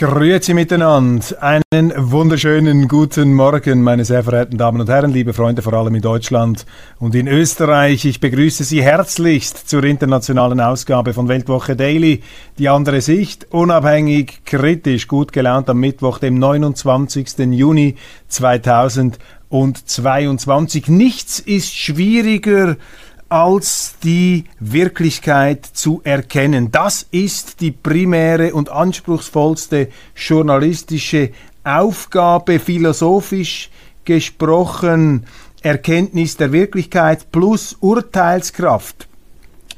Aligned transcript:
Grüezi 0.00 0.54
miteinander. 0.54 1.42
Einen 1.42 1.92
wunderschönen 1.94 2.88
guten 2.88 3.34
Morgen, 3.34 3.82
meine 3.82 4.06
sehr 4.06 4.24
verehrten 4.24 4.56
Damen 4.56 4.80
und 4.80 4.88
Herren, 4.88 5.12
liebe 5.12 5.34
Freunde, 5.34 5.60
vor 5.60 5.74
allem 5.74 5.94
in 5.94 6.00
Deutschland 6.00 6.64
und 6.98 7.14
in 7.14 7.28
Österreich. 7.28 8.06
Ich 8.06 8.18
begrüße 8.18 8.64
Sie 8.64 8.82
herzlichst 8.82 9.68
zur 9.68 9.84
internationalen 9.84 10.58
Ausgabe 10.58 11.12
von 11.12 11.28
Weltwoche 11.28 11.76
Daily. 11.76 12.22
Die 12.56 12.70
andere 12.70 13.02
Sicht, 13.02 13.48
unabhängig, 13.50 14.40
kritisch, 14.46 15.06
gut 15.06 15.34
gelaunt 15.34 15.68
am 15.68 15.80
Mittwoch, 15.80 16.18
dem 16.18 16.38
29. 16.38 17.38
Juni 17.50 17.96
2022. 18.28 20.88
Nichts 20.88 21.40
ist 21.40 21.76
schwieriger 21.76 22.78
als 23.30 23.94
die 24.02 24.44
Wirklichkeit 24.58 25.64
zu 25.64 26.00
erkennen. 26.04 26.72
Das 26.72 27.06
ist 27.10 27.60
die 27.60 27.70
primäre 27.70 28.52
und 28.52 28.68
anspruchsvollste 28.68 29.88
journalistische 30.16 31.30
Aufgabe, 31.62 32.58
philosophisch 32.58 33.70
gesprochen, 34.04 35.26
Erkenntnis 35.62 36.36
der 36.36 36.52
Wirklichkeit 36.52 37.30
plus 37.30 37.76
Urteilskraft. 37.80 39.08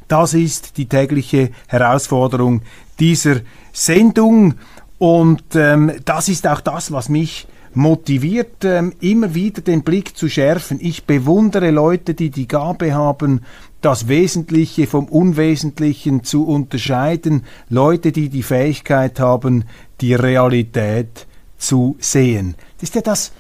Das 0.09 0.33
ist 0.33 0.78
die 0.78 0.87
tägliche 0.87 1.50
Herausforderung 1.66 2.62
dieser 2.98 3.41
Sendung 3.72 4.55
und 4.98 5.42
ähm, 5.55 5.92
das 6.05 6.28
ist 6.28 6.47
auch 6.47 6.61
das, 6.61 6.92
was 6.92 7.09
mich 7.09 7.47
motiviert, 7.75 8.65
ähm, 8.65 8.92
immer 9.01 9.34
wieder 9.34 9.62
den 9.62 9.83
Blick 9.83 10.17
zu 10.17 10.28
schärfen. 10.28 10.78
Ich 10.81 11.05
bewundere 11.05 11.70
Leute, 11.70 12.15
die 12.15 12.31
die 12.31 12.48
Gabe 12.48 12.95
haben, 12.95 13.41
das 13.81 14.09
Wesentliche 14.09 14.87
vom 14.87 15.06
Unwesentlichen 15.06 16.23
zu 16.25 16.47
unterscheiden. 16.47 17.45
Leute, 17.69 18.12
die 18.12 18.28
die 18.28 18.43
Fähigkeit 18.43 19.19
haben, 19.20 19.65
die 20.00 20.15
Realität 20.15 21.27
zu 21.56 21.97
sehen. 21.98 22.55
Das 22.78 22.91
ist 22.91 22.95
ja 22.95 23.00
das 23.00 23.33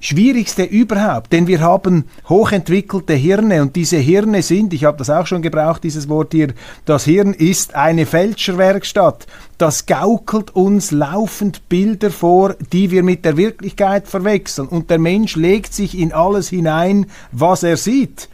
Schwierigste 0.00 0.62
überhaupt, 0.62 1.32
denn 1.32 1.48
wir 1.48 1.60
haben 1.60 2.04
hochentwickelte 2.28 3.14
Hirne 3.14 3.62
und 3.62 3.74
diese 3.74 3.96
Hirne 3.96 4.42
sind, 4.42 4.72
ich 4.72 4.84
habe 4.84 4.96
das 4.96 5.10
auch 5.10 5.26
schon 5.26 5.42
gebraucht, 5.42 5.82
dieses 5.82 6.08
Wort 6.08 6.32
hier, 6.32 6.54
das 6.84 7.04
Hirn 7.04 7.34
ist 7.34 7.74
eine 7.74 8.06
Fälscherwerkstatt. 8.06 9.26
Das 9.58 9.86
gaukelt 9.86 10.54
uns 10.54 10.92
laufend 10.92 11.68
Bilder 11.68 12.12
vor, 12.12 12.54
die 12.72 12.92
wir 12.92 13.02
mit 13.02 13.24
der 13.24 13.36
Wirklichkeit 13.36 14.06
verwechseln 14.06 14.68
und 14.68 14.88
der 14.88 15.00
Mensch 15.00 15.34
legt 15.34 15.74
sich 15.74 15.98
in 15.98 16.12
alles 16.12 16.48
hinein, 16.48 17.06
was 17.32 17.64
er 17.64 17.76
sieht. 17.76 18.28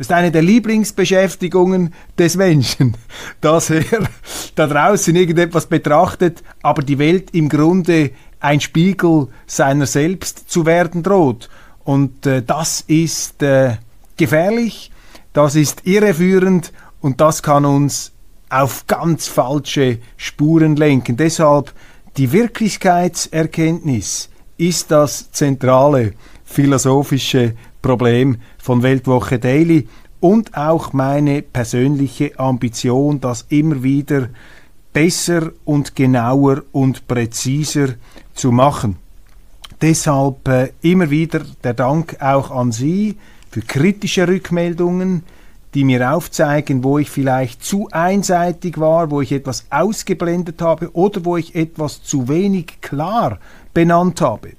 Das 0.00 0.06
ist 0.06 0.12
eine 0.12 0.30
der 0.30 0.40
Lieblingsbeschäftigungen 0.40 1.92
des 2.18 2.36
Menschen, 2.36 2.96
dass 3.42 3.68
er 3.68 3.84
da 4.54 4.66
draußen 4.66 5.14
irgendetwas 5.14 5.66
betrachtet, 5.66 6.42
aber 6.62 6.80
die 6.80 6.98
Welt 6.98 7.34
im 7.34 7.50
Grunde 7.50 8.12
ein 8.40 8.60
Spiegel 8.60 9.28
seiner 9.46 9.86
selbst 9.86 10.50
zu 10.50 10.66
werden 10.66 11.02
droht. 11.02 11.48
Und 11.84 12.26
äh, 12.26 12.42
das 12.42 12.82
ist 12.86 13.42
äh, 13.42 13.76
gefährlich, 14.16 14.90
das 15.32 15.54
ist 15.54 15.86
irreführend 15.86 16.72
und 17.00 17.20
das 17.20 17.42
kann 17.42 17.64
uns 17.64 18.12
auf 18.48 18.86
ganz 18.86 19.28
falsche 19.28 19.98
Spuren 20.16 20.76
lenken. 20.76 21.16
Deshalb 21.16 21.72
die 22.16 22.32
Wirklichkeitserkenntnis 22.32 24.28
ist 24.56 24.90
das 24.90 25.30
zentrale 25.30 26.14
philosophische 26.44 27.54
Problem 27.80 28.38
von 28.58 28.82
Weltwoche 28.82 29.38
Daily 29.38 29.88
und 30.18 30.56
auch 30.56 30.92
meine 30.92 31.42
persönliche 31.42 32.38
Ambition, 32.38 33.20
das 33.20 33.46
immer 33.48 33.82
wieder 33.82 34.28
besser 34.92 35.52
und 35.64 35.94
genauer 35.94 36.62
und 36.72 37.06
präziser 37.06 37.94
zu 38.34 38.52
machen. 38.52 38.96
Deshalb 39.80 40.46
äh, 40.48 40.72
immer 40.82 41.10
wieder 41.10 41.40
der 41.64 41.74
Dank 41.74 42.16
auch 42.20 42.50
an 42.50 42.72
Sie 42.72 43.16
für 43.50 43.62
kritische 43.62 44.28
Rückmeldungen, 44.28 45.22
die 45.74 45.84
mir 45.84 46.12
aufzeigen, 46.12 46.82
wo 46.82 46.98
ich 46.98 47.10
vielleicht 47.10 47.64
zu 47.64 47.88
einseitig 47.92 48.78
war, 48.78 49.10
wo 49.10 49.20
ich 49.20 49.32
etwas 49.32 49.66
ausgeblendet 49.70 50.60
habe 50.60 50.94
oder 50.94 51.24
wo 51.24 51.36
ich 51.36 51.54
etwas 51.54 52.02
zu 52.02 52.28
wenig 52.28 52.80
klar 52.80 53.38
benannt 53.72 54.20
habe. 54.20 54.50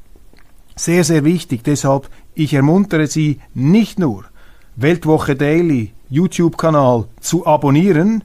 Sehr, 0.76 1.04
sehr 1.04 1.24
wichtig. 1.24 1.64
Deshalb, 1.64 2.10
ich 2.34 2.54
ermuntere 2.54 3.08
Sie 3.08 3.40
nicht 3.54 4.00
nur, 4.00 4.26
Weltwoche 4.78 5.36
Daily 5.36 5.92
YouTube-Kanal 6.10 7.06
zu 7.20 7.46
abonnieren, 7.46 8.24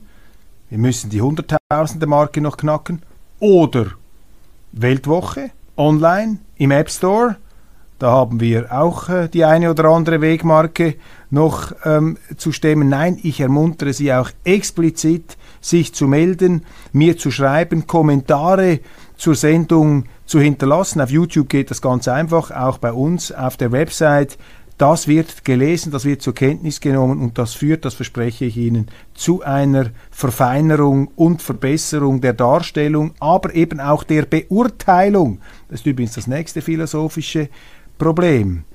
wir 0.69 0.77
müssen 0.77 1.09
die 1.09 1.21
Hunderttausende 1.21 2.07
Marke 2.07 2.41
noch 2.41 2.57
knacken, 2.57 3.01
oder 3.39 3.91
Weltwoche 4.81 5.51
online 5.75 6.39
im 6.57 6.71
App 6.71 6.89
Store. 6.89 7.37
Da 7.99 8.11
haben 8.11 8.39
wir 8.39 8.71
auch 8.71 9.09
äh, 9.09 9.27
die 9.27 9.43
eine 9.43 9.71
oder 9.71 9.85
andere 9.85 10.21
Wegmarke 10.21 10.95
noch 11.31 11.73
ähm, 11.83 12.17
zu 12.37 12.51
stemmen. 12.51 12.89
Nein, 12.89 13.17
ich 13.23 13.39
ermuntere 13.39 13.91
Sie 13.91 14.13
auch 14.13 14.29
explizit, 14.43 15.35
sich 15.61 15.95
zu 15.95 16.07
melden, 16.07 16.63
mir 16.91 17.17
zu 17.17 17.31
schreiben, 17.31 17.87
Kommentare 17.87 18.81
zur 19.17 19.33
Sendung 19.33 20.05
zu 20.25 20.39
hinterlassen. 20.39 21.01
Auf 21.01 21.09
YouTube 21.09 21.49
geht 21.49 21.71
das 21.71 21.81
ganz 21.81 22.07
einfach, 22.07 22.51
auch 22.51 22.77
bei 22.77 22.93
uns 22.93 23.31
auf 23.31 23.57
der 23.57 23.71
Website 23.71 24.37
das 24.77 25.07
wird 25.07 25.43
gelesen, 25.43 25.91
das 25.91 26.05
wird 26.05 26.21
zur 26.21 26.35
Kenntnis 26.35 26.79
genommen 26.79 27.19
und 27.21 27.37
das 27.37 27.53
führt, 27.53 27.83
das 27.83 27.95
verspreche 27.95 28.45
ich 28.45 28.57
Ihnen, 28.57 28.87
zu 29.15 29.41
einer 29.41 29.91
Verfeinerung 30.11 31.07
und 31.15 31.41
Verbesserung 31.41 32.21
der 32.21 32.33
Darstellung, 32.33 33.13
aber 33.19 33.55
eben 33.55 33.79
auch 33.79 34.03
der 34.03 34.23
Beurteilung. 34.23 35.39
Das 35.69 35.79
ist 35.79 35.85
übrigens 35.87 36.13
das 36.13 36.27
nächste 36.27 36.61
philosophische 36.61 37.49
Problem. 37.97 38.65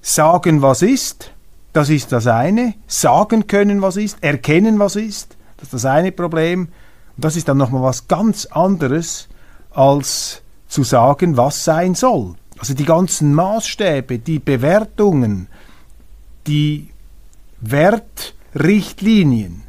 Sagen, 0.00 0.62
was 0.62 0.82
ist, 0.82 1.32
das 1.72 1.88
ist 1.88 2.12
das 2.12 2.28
eine. 2.28 2.74
Sagen 2.86 3.48
können, 3.48 3.82
was 3.82 3.96
ist, 3.96 4.22
erkennen, 4.22 4.78
was 4.78 4.94
ist, 4.94 5.36
das 5.56 5.64
ist 5.64 5.74
das 5.74 5.84
eine 5.86 6.12
Problem. 6.12 6.68
Und 7.16 7.24
das 7.24 7.36
ist 7.36 7.48
dann 7.48 7.56
nochmal 7.56 7.82
was 7.82 8.06
ganz 8.06 8.46
anderes, 8.46 9.28
als 9.70 10.42
zu 10.68 10.84
sagen, 10.84 11.36
was 11.36 11.64
sein 11.64 11.94
soll. 11.94 12.36
Also 12.62 12.74
die 12.74 12.84
ganzen 12.84 13.34
Maßstäbe, 13.34 14.20
die 14.20 14.38
Bewertungen, 14.38 15.48
die 16.46 16.90
Wertrichtlinien, 17.60 19.64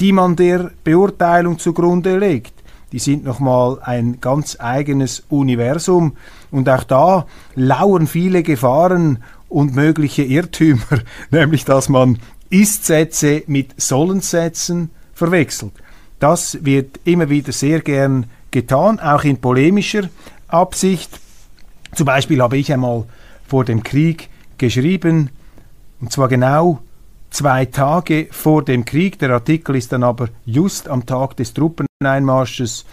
die 0.00 0.12
man 0.12 0.34
der 0.34 0.70
Beurteilung 0.82 1.58
zugrunde 1.58 2.16
legt, 2.16 2.54
die 2.90 3.00
sind 3.00 3.22
nochmal 3.22 3.80
ein 3.82 4.22
ganz 4.22 4.56
eigenes 4.58 5.24
Universum 5.28 6.16
und 6.50 6.70
auch 6.70 6.84
da 6.84 7.26
lauern 7.54 8.06
viele 8.06 8.42
Gefahren 8.42 9.22
und 9.50 9.74
mögliche 9.74 10.22
Irrtümer, 10.22 11.02
nämlich 11.30 11.66
dass 11.66 11.90
man 11.90 12.18
Ist-Sätze 12.48 13.42
mit 13.46 13.78
Sollenssätzen 13.78 14.88
verwechselt. 15.12 15.72
Das 16.18 16.64
wird 16.64 16.98
immer 17.04 17.28
wieder 17.28 17.52
sehr 17.52 17.80
gern 17.80 18.24
getan, 18.50 19.00
auch 19.00 19.24
in 19.24 19.38
polemischer 19.38 20.08
Absicht. 20.46 21.20
Zum 21.94 22.06
Beispiel 22.06 22.40
habe 22.42 22.58
ich 22.58 22.72
einmal 22.72 23.04
vor 23.46 23.64
dem 23.64 23.82
Krieg 23.82 24.28
geschrieben, 24.58 25.30
und 26.00 26.12
zwar 26.12 26.28
genau 26.28 26.80
zwei 27.30 27.64
Tage 27.64 28.28
vor 28.30 28.64
dem 28.64 28.84
Krieg. 28.84 29.18
Der 29.18 29.30
Artikel 29.30 29.76
ist 29.76 29.92
dann 29.92 30.02
aber 30.02 30.28
just 30.44 30.88
am 30.88 31.06
Tag 31.06 31.36
des 31.36 31.54
Truppeneinmarsches 31.54 32.84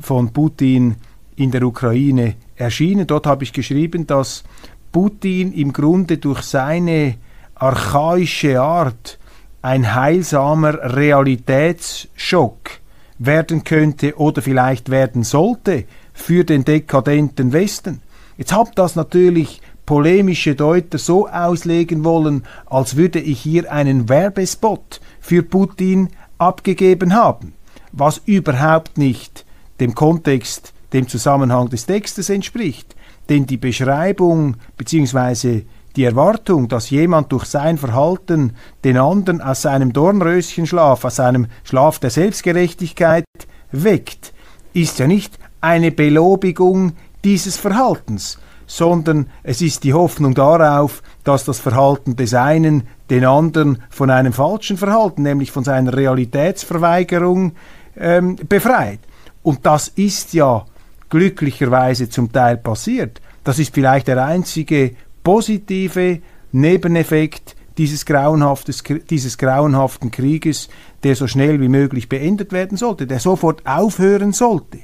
von 0.00 0.32
Putin 0.32 0.96
in 1.36 1.50
der 1.50 1.62
Ukraine 1.62 2.34
erschienen. 2.56 3.06
Dort 3.06 3.26
habe 3.26 3.44
ich 3.44 3.52
geschrieben, 3.52 4.06
dass 4.06 4.44
Putin 4.92 5.52
im 5.52 5.72
Grunde 5.72 6.18
durch 6.18 6.42
seine 6.42 7.14
archaische 7.54 8.60
Art 8.60 9.18
ein 9.62 9.94
heilsamer 9.94 10.94
Realitätsschock 10.94 12.80
werden 13.18 13.64
könnte 13.64 14.16
oder 14.16 14.40
vielleicht 14.40 14.90
werden 14.90 15.22
sollte 15.22 15.84
für 16.14 16.44
den 16.44 16.64
dekadenten 16.64 17.52
Westen. 17.52 18.00
Jetzt 18.40 18.54
habt 18.54 18.78
das 18.78 18.96
natürlich 18.96 19.60
polemische 19.84 20.54
Deuter 20.54 20.96
so 20.96 21.28
auslegen 21.28 22.04
wollen, 22.04 22.44
als 22.64 22.96
würde 22.96 23.20
ich 23.20 23.38
hier 23.38 23.70
einen 23.70 24.08
Werbespot 24.08 25.02
für 25.20 25.42
Putin 25.42 26.08
abgegeben 26.38 27.12
haben. 27.12 27.52
was 27.92 28.22
überhaupt 28.24 28.96
nicht 28.96 29.44
dem 29.78 29.94
Kontext, 29.94 30.72
dem 30.94 31.06
Zusammenhang 31.06 31.68
des 31.68 31.84
Textes 31.84 32.30
entspricht. 32.30 32.96
Denn 33.28 33.44
die 33.44 33.58
Beschreibung 33.58 34.56
bzw. 34.78 35.64
die 35.96 36.04
Erwartung, 36.04 36.68
dass 36.68 36.88
jemand 36.88 37.32
durch 37.32 37.44
sein 37.44 37.76
Verhalten 37.76 38.54
den 38.84 38.96
anderen 38.96 39.42
aus 39.42 39.62
seinem 39.62 39.92
Dornröschenschlaf, 39.92 41.04
aus 41.04 41.16
seinem 41.16 41.48
Schlaf 41.64 41.98
der 41.98 42.10
Selbstgerechtigkeit 42.10 43.24
weckt, 43.70 44.32
ist 44.72 44.98
ja 44.98 45.06
nicht 45.06 45.38
eine 45.60 45.90
Belobigung 45.90 46.92
dieses 47.24 47.56
Verhaltens, 47.56 48.38
sondern 48.66 49.26
es 49.42 49.62
ist 49.62 49.84
die 49.84 49.94
Hoffnung 49.94 50.34
darauf, 50.34 51.02
dass 51.24 51.44
das 51.44 51.58
Verhalten 51.58 52.16
des 52.16 52.34
einen 52.34 52.84
den 53.10 53.24
anderen 53.24 53.82
von 53.90 54.10
einem 54.10 54.32
falschen 54.32 54.76
Verhalten, 54.76 55.22
nämlich 55.22 55.50
von 55.50 55.64
seiner 55.64 55.96
Realitätsverweigerung, 55.96 57.52
ähm, 57.96 58.36
befreit. 58.48 59.00
Und 59.42 59.66
das 59.66 59.88
ist 59.88 60.32
ja 60.32 60.64
glücklicherweise 61.08 62.08
zum 62.08 62.30
Teil 62.30 62.56
passiert. 62.56 63.20
Das 63.42 63.58
ist 63.58 63.74
vielleicht 63.74 64.06
der 64.06 64.24
einzige 64.24 64.94
positive 65.24 66.20
Nebeneffekt 66.52 67.56
dieses, 67.78 68.04
dieses 68.04 69.38
grauenhaften 69.38 70.10
Krieges, 70.10 70.68
der 71.02 71.16
so 71.16 71.26
schnell 71.26 71.60
wie 71.60 71.68
möglich 71.68 72.08
beendet 72.08 72.52
werden 72.52 72.76
sollte, 72.76 73.06
der 73.06 73.20
sofort 73.20 73.66
aufhören 73.66 74.32
sollte. 74.32 74.78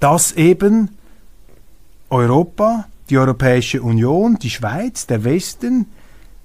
Dass 0.00 0.32
eben 0.32 0.96
Europa, 2.10 2.86
die 3.08 3.18
Europäische 3.18 3.82
Union, 3.82 4.36
die 4.40 4.50
Schweiz, 4.50 5.06
der 5.06 5.24
Westen 5.24 5.86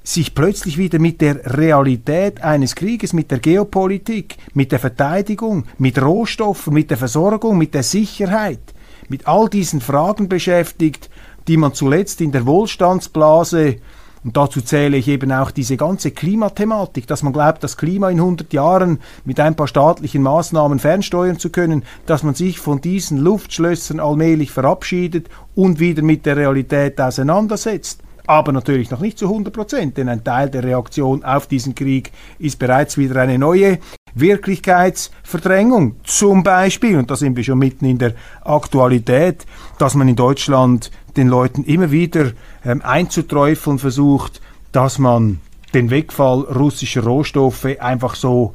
sich 0.04 0.34
plötzlich 0.34 0.78
wieder 0.78 1.00
mit 1.00 1.20
der 1.20 1.58
Realität 1.58 2.42
eines 2.42 2.76
Krieges, 2.76 3.12
mit 3.12 3.30
der 3.30 3.40
Geopolitik, 3.40 4.38
mit 4.54 4.72
der 4.72 4.80
Verteidigung, 4.80 5.66
mit 5.78 6.02
Rohstoffen, 6.02 6.74
mit 6.74 6.90
der 6.90 6.98
Versorgung, 6.98 7.58
mit 7.58 7.74
der 7.74 7.84
Sicherheit, 7.84 8.74
mit 9.10 9.28
all 9.28 9.50
diesen 9.50 9.82
Fragen 9.82 10.30
beschäftigt, 10.30 11.10
die 11.50 11.58
man 11.58 11.74
zuletzt 11.74 12.22
in 12.22 12.32
der 12.32 12.46
Wohlstandsblase 12.46 13.78
und 14.24 14.36
dazu 14.36 14.62
zähle 14.62 14.98
ich 14.98 15.08
eben 15.08 15.32
auch 15.32 15.52
diese 15.52 15.78
ganze 15.78 16.12
Klimathematik, 16.12 17.08
dass 17.08 17.24
man 17.24 17.34
glaubt, 17.34 17.64
das 17.64 17.78
Klima 17.78 18.10
in 18.10 18.20
100 18.20 18.52
Jahren 18.54 19.00
mit 19.26 19.40
ein 19.40 19.56
paar 19.56 19.68
staatlichen 19.68 20.24
Maßnahmen 20.24 20.80
fernsteuern 20.80 21.40
zu 21.40 21.50
können, 21.50 21.84
dass 22.06 22.24
man 22.24 22.36
sich 22.36 22.60
von 22.60 22.82
diesen 22.82 23.18
Luftschlössern 23.20 24.00
allmählich 24.00 24.52
verabschiedet 24.52 25.30
und 25.56 25.80
wieder 25.80 26.02
mit 26.02 26.26
der 26.26 26.38
Realität 26.38 27.00
auseinandersetzt. 27.00 28.02
Aber 28.28 28.52
natürlich 28.52 28.92
noch 28.92 29.00
nicht 29.00 29.18
zu 29.18 29.26
100 29.26 29.54
Prozent, 29.54 29.98
denn 29.98 30.10
ein 30.10 30.24
Teil 30.24 30.50
der 30.50 30.64
Reaktion 30.64 31.24
auf 31.24 31.48
diesen 31.48 31.76
Krieg 31.76 32.12
ist 32.40 32.60
bereits 32.60 32.98
wieder 32.98 33.22
eine 33.22 33.40
neue 33.40 33.80
Wirklichkeitsverdrängung. 34.20 35.96
Zum 36.04 36.44
Beispiel, 36.44 36.98
und 36.98 37.12
da 37.12 37.16
sind 37.16 37.36
wir 37.36 37.44
schon 37.44 37.60
mitten 37.60 37.86
in 37.86 37.98
der 37.98 38.14
Aktualität, 38.44 39.46
dass 39.78 39.96
man 39.96 40.08
in 40.08 40.16
Deutschland 40.16 40.92
den 41.16 41.28
Leuten 41.28 41.64
immer 41.64 41.92
wieder 41.92 42.32
ähm, 42.66 42.82
einzuträufeln 42.84 43.80
versucht, 43.80 44.42
dass 44.72 45.00
man 45.00 45.40
den 45.74 45.90
Wegfall 45.90 46.42
russischer 46.42 47.04
Rohstoffe 47.04 47.68
einfach 47.80 48.16
so 48.16 48.54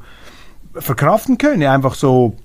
verkraften 0.73 1.37
könne, 1.37 1.69
einfach 1.69 1.93
so 1.93 2.35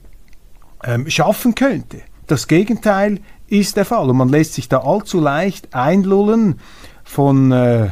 ähm, 0.85 1.09
schaffen 1.09 1.55
könnte. 1.55 2.00
Das 2.26 2.47
Gegenteil 2.47 3.21
ist 3.49 3.76
der 3.76 3.85
Fall 3.85 4.11
und 4.11 4.17
man 4.17 4.29
lässt 4.29 4.55
sich 4.55 4.69
da 4.69 4.79
allzu 4.81 5.21
leicht 5.21 5.75
einlullen 5.75 6.61
von 7.05 7.53
äh, 7.53 7.91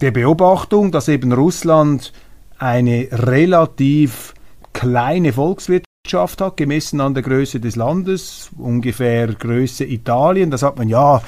der 0.00 0.10
Beobachtung, 0.10 0.90
dass 0.90 1.08
eben 1.08 1.32
Russland 1.32 2.12
eine 2.58 3.08
relativ 3.10 4.34
kleine 4.72 5.32
Volkswirtschaft 5.32 6.40
hat, 6.40 6.56
gemessen 6.56 7.00
an 7.00 7.14
der 7.14 7.22
Größe 7.22 7.60
des 7.60 7.76
Landes, 7.76 8.50
ungefähr 8.58 9.28
Größe 9.28 9.84
Italien. 9.84 10.50
Da 10.50 10.58
sagt 10.58 10.78
man, 10.78 10.88
ja, 10.88 11.22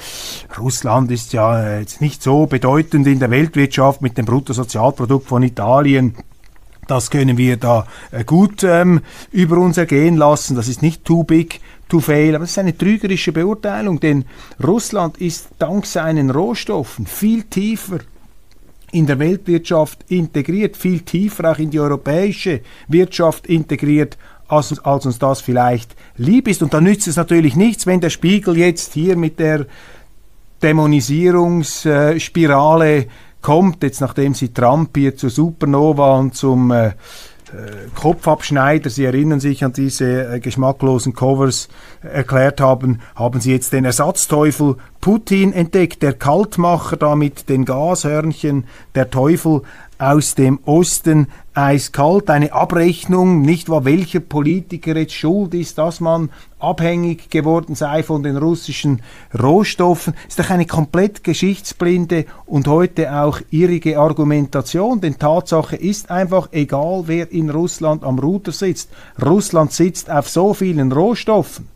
Russland 0.59 1.11
ist 1.11 1.33
ja 1.33 1.79
jetzt 1.79 2.01
nicht 2.01 2.21
so 2.21 2.45
bedeutend 2.45 3.07
in 3.07 3.19
der 3.19 3.31
Weltwirtschaft 3.31 4.01
mit 4.01 4.17
dem 4.17 4.25
Bruttosozialprodukt 4.25 5.27
von 5.27 5.43
Italien. 5.43 6.15
Das 6.87 7.09
können 7.09 7.37
wir 7.37 7.57
da 7.57 7.85
äh, 8.11 8.23
gut 8.23 8.63
ähm, 8.63 9.01
über 9.31 9.57
uns 9.57 9.77
ergehen 9.77 10.15
lassen. 10.15 10.55
Das 10.55 10.67
ist 10.67 10.81
nicht 10.81 11.03
too 11.03 11.23
big 11.23 11.59
to 11.89 11.99
fail. 11.99 12.35
Aber 12.35 12.43
das 12.43 12.51
ist 12.51 12.59
eine 12.59 12.77
trügerische 12.77 13.33
Beurteilung, 13.33 13.99
denn 13.99 14.25
Russland 14.63 15.17
ist 15.17 15.49
dank 15.59 15.85
seinen 15.85 16.29
Rohstoffen 16.29 17.05
viel 17.05 17.43
tiefer 17.43 17.99
in 18.91 19.05
der 19.05 19.19
Weltwirtschaft 19.19 19.99
integriert, 20.07 20.77
viel 20.77 21.01
tiefer 21.01 21.51
auch 21.51 21.59
in 21.59 21.71
die 21.71 21.79
europäische 21.79 22.61
Wirtschaft 22.87 23.47
integriert, 23.47 24.17
als, 24.47 24.79
als 24.79 25.05
uns 25.05 25.19
das 25.19 25.41
vielleicht 25.41 25.93
lieb 26.15 26.47
ist. 26.47 26.63
Und 26.63 26.73
da 26.73 26.79
nützt 26.79 27.07
es 27.07 27.17
natürlich 27.17 27.55
nichts, 27.55 27.85
wenn 27.85 27.99
der 27.99 28.09
Spiegel 28.09 28.57
jetzt 28.57 28.93
hier 28.93 29.17
mit 29.17 29.39
der 29.39 29.65
Dämonisierungsspirale 30.63 33.07
kommt, 33.41 33.83
jetzt 33.83 34.01
nachdem 34.01 34.33
sie 34.33 34.51
Trump 34.53 34.95
hier 34.95 35.15
zur 35.15 35.29
Supernova 35.29 36.17
und 36.17 36.35
zum 36.35 36.71
äh, 36.71 36.93
äh, 37.53 37.89
Kopfabschneider, 37.95 38.89
Sie 38.89 39.05
erinnern 39.05 39.39
sich 39.39 39.63
an 39.63 39.71
diese 39.71 40.33
äh, 40.33 40.39
geschmacklosen 40.39 41.13
Covers, 41.13 41.69
äh, 42.03 42.07
erklärt 42.07 42.59
haben, 42.59 42.99
haben 43.15 43.39
Sie 43.39 43.51
jetzt 43.51 43.71
den 43.71 43.85
Ersatzteufel 43.85 44.75
Putin 45.01 45.53
entdeckt, 45.53 46.01
der 46.01 46.13
Kaltmacher 46.13 46.97
da 46.97 47.15
mit 47.15 47.49
den 47.49 47.65
Gashörnchen, 47.65 48.65
der 48.95 49.09
Teufel 49.09 49.61
aus 49.99 50.35
dem 50.35 50.59
Osten 50.65 51.27
eiskalt, 51.53 52.29
eine 52.29 52.53
Abrechnung, 52.53 53.41
nicht 53.41 53.67
wahr, 53.69 53.83
welcher 53.83 54.19
Politiker 54.19 54.95
jetzt 54.95 55.13
schuld 55.13 55.53
ist, 55.55 55.77
dass 55.77 55.99
man 55.99 56.29
abhängig 56.59 57.29
geworden 57.31 57.73
sei 57.73 58.03
von 58.03 58.21
den 58.21 58.37
russischen 58.37 59.01
Rohstoffen, 59.37 60.13
ist 60.27 60.37
doch 60.37 60.51
eine 60.51 60.67
komplett 60.67 61.23
geschichtsblinde 61.23 62.25
und 62.45 62.67
heute 62.67 63.11
auch 63.13 63.39
irrige 63.49 63.99
Argumentation, 63.99 65.01
denn 65.01 65.17
Tatsache 65.17 65.75
ist 65.75 66.11
einfach, 66.11 66.49
egal 66.51 67.03
wer 67.07 67.31
in 67.31 67.49
Russland 67.49 68.03
am 68.03 68.19
Ruder 68.19 68.51
sitzt, 68.51 68.91
Russland 69.23 69.71
sitzt 69.73 70.11
auf 70.11 70.29
so 70.29 70.53
vielen 70.53 70.91
Rohstoffen, 70.91 71.67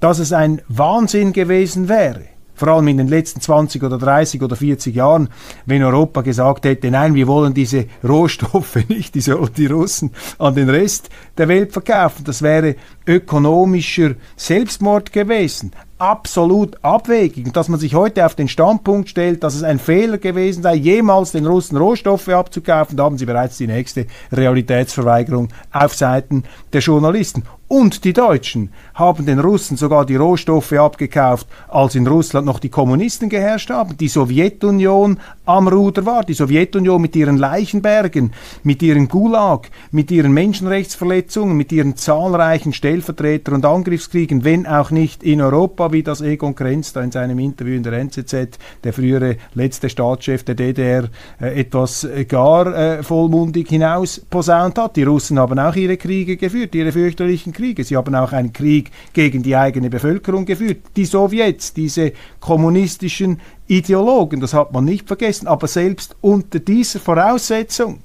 dass 0.00 0.18
es 0.18 0.32
ein 0.32 0.62
Wahnsinn 0.68 1.34
gewesen 1.34 1.88
wäre, 1.90 2.31
vor 2.62 2.68
allem 2.68 2.86
in 2.86 2.98
den 2.98 3.08
letzten 3.08 3.40
20 3.40 3.82
oder 3.82 3.98
30 3.98 4.40
oder 4.40 4.54
40 4.54 4.94
Jahren, 4.94 5.30
wenn 5.66 5.82
Europa 5.82 6.20
gesagt 6.20 6.64
hätte, 6.64 6.92
nein, 6.92 7.16
wir 7.16 7.26
wollen 7.26 7.54
diese 7.54 7.86
Rohstoffe 8.06 8.76
nicht, 8.88 9.16
die 9.16 9.20
sollen 9.20 9.50
die 9.56 9.66
Russen 9.66 10.12
an 10.38 10.54
den 10.54 10.70
Rest 10.70 11.10
der 11.38 11.48
Welt 11.48 11.72
verkaufen. 11.72 12.22
Das 12.24 12.40
wäre 12.40 12.76
ökonomischer 13.04 14.14
Selbstmord 14.36 15.12
gewesen 15.12 15.72
absolut 16.02 16.76
abwegig. 16.82 17.52
Dass 17.52 17.68
man 17.68 17.78
sich 17.78 17.94
heute 17.94 18.26
auf 18.26 18.34
den 18.34 18.48
Standpunkt 18.48 19.08
stellt, 19.08 19.44
dass 19.44 19.54
es 19.54 19.62
ein 19.62 19.78
Fehler 19.78 20.18
gewesen 20.18 20.62
sei, 20.62 20.74
jemals 20.74 21.30
den 21.30 21.46
Russen 21.46 21.76
Rohstoffe 21.76 22.28
abzukaufen, 22.28 22.96
da 22.96 23.04
haben 23.04 23.18
sie 23.18 23.24
bereits 23.24 23.56
die 23.56 23.68
nächste 23.68 24.06
Realitätsverweigerung 24.32 25.48
auf 25.70 25.94
Seiten 25.94 26.42
der 26.72 26.80
Journalisten. 26.80 27.44
Und 27.68 28.04
die 28.04 28.12
Deutschen 28.12 28.70
haben 28.94 29.26
den 29.26 29.38
Russen 29.38 29.76
sogar 29.76 30.04
die 30.04 30.16
Rohstoffe 30.16 30.72
abgekauft, 30.72 31.46
als 31.68 31.94
in 31.94 32.06
Russland 32.06 32.46
noch 32.46 32.58
die 32.58 32.68
Kommunisten 32.68 33.28
geherrscht 33.28 33.70
haben, 33.70 33.96
die 33.96 34.08
Sowjetunion 34.08 35.20
am 35.56 35.68
Ruder 35.68 36.06
war, 36.06 36.24
die 36.24 36.34
Sowjetunion 36.34 37.00
mit 37.00 37.16
ihren 37.16 37.38
Leichenbergen, 37.38 38.32
mit 38.62 38.82
ihren 38.82 39.08
Gulag, 39.08 39.70
mit 39.90 40.10
ihren 40.10 40.32
Menschenrechtsverletzungen, 40.32 41.56
mit 41.56 41.72
ihren 41.72 41.96
zahlreichen 41.96 42.72
Stellvertreter- 42.72 43.52
und 43.52 43.64
Angriffskriegen, 43.64 44.44
wenn 44.44 44.66
auch 44.66 44.90
nicht 44.90 45.22
in 45.22 45.40
Europa, 45.40 45.92
wie 45.92 46.02
das 46.02 46.20
Egon 46.20 46.54
Krenz 46.54 46.92
da 46.92 47.02
in 47.02 47.10
seinem 47.10 47.38
Interview 47.38 47.74
in 47.74 47.82
der 47.82 47.94
NZZ, 47.94 48.58
der 48.84 48.92
frühere 48.92 49.36
letzte 49.54 49.88
Staatschef 49.88 50.44
der 50.44 50.54
DDR, 50.54 51.08
äh, 51.40 51.60
etwas 51.60 52.04
äh, 52.04 52.26
gar 52.26 52.66
äh, 52.66 53.02
vollmundig 53.02 53.68
hinaus 53.68 54.20
posaunt 54.30 54.78
hat. 54.78 54.96
Die 54.96 55.04
Russen 55.04 55.38
haben 55.38 55.58
auch 55.58 55.74
ihre 55.74 55.96
Kriege 55.96 56.36
geführt, 56.36 56.74
ihre 56.74 56.92
fürchterlichen 56.92 57.52
Kriege. 57.52 57.62
Kriege. 57.62 57.84
Sie 57.84 57.96
haben 57.96 58.14
auch 58.14 58.32
einen 58.32 58.52
Krieg 58.52 58.90
gegen 59.12 59.42
die 59.42 59.56
eigene 59.56 59.88
Bevölkerung 59.88 60.44
geführt. 60.44 60.78
Die 60.96 61.04
Sowjets, 61.04 61.72
diese 61.72 62.12
kommunistischen 62.40 63.40
Ideologen, 63.66 64.40
das 64.40 64.54
hat 64.54 64.72
man 64.72 64.84
nicht 64.84 65.08
vergessen. 65.08 65.46
Aber 65.46 65.66
selbst 65.66 66.16
unter 66.20 66.58
dieser 66.58 67.00
Voraussetzung 67.00 68.02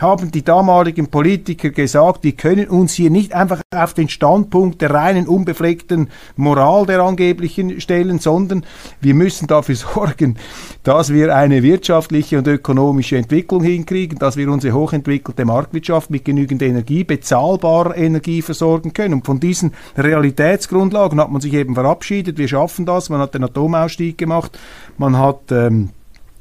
haben 0.00 0.30
die 0.30 0.44
damaligen 0.44 1.08
Politiker 1.08 1.70
gesagt, 1.70 2.24
wir 2.24 2.32
können 2.32 2.68
uns 2.68 2.94
hier 2.94 3.10
nicht 3.10 3.32
einfach 3.32 3.62
auf 3.74 3.94
den 3.94 4.08
Standpunkt 4.08 4.80
der 4.80 4.90
reinen, 4.90 5.26
unbefleckten 5.26 6.08
Moral 6.36 6.86
der 6.86 7.00
angeblichen 7.00 7.80
stellen, 7.80 8.18
sondern 8.18 8.64
wir 9.00 9.14
müssen 9.14 9.46
dafür 9.46 9.74
sorgen, 9.76 10.36
dass 10.82 11.12
wir 11.12 11.34
eine 11.34 11.62
wirtschaftliche 11.62 12.38
und 12.38 12.46
ökonomische 12.46 13.16
Entwicklung 13.16 13.62
hinkriegen, 13.62 14.18
dass 14.18 14.36
wir 14.36 14.50
unsere 14.50 14.74
hochentwickelte 14.74 15.44
Marktwirtschaft 15.44 16.10
mit 16.10 16.24
genügend 16.24 16.62
Energie, 16.62 17.04
bezahlbarer 17.04 17.96
Energie 17.96 18.42
versorgen 18.42 18.92
können. 18.92 19.14
Und 19.14 19.26
von 19.26 19.40
diesen 19.40 19.72
Realitätsgrundlagen 19.96 21.20
hat 21.20 21.30
man 21.30 21.40
sich 21.40 21.54
eben 21.54 21.74
verabschiedet. 21.74 22.38
Wir 22.38 22.48
schaffen 22.48 22.86
das. 22.86 23.08
Man 23.08 23.20
hat 23.20 23.34
den 23.34 23.44
Atomausstieg 23.44 24.18
gemacht. 24.18 24.58
Man 24.96 25.18
hat 25.18 25.50
ähm, 25.50 25.90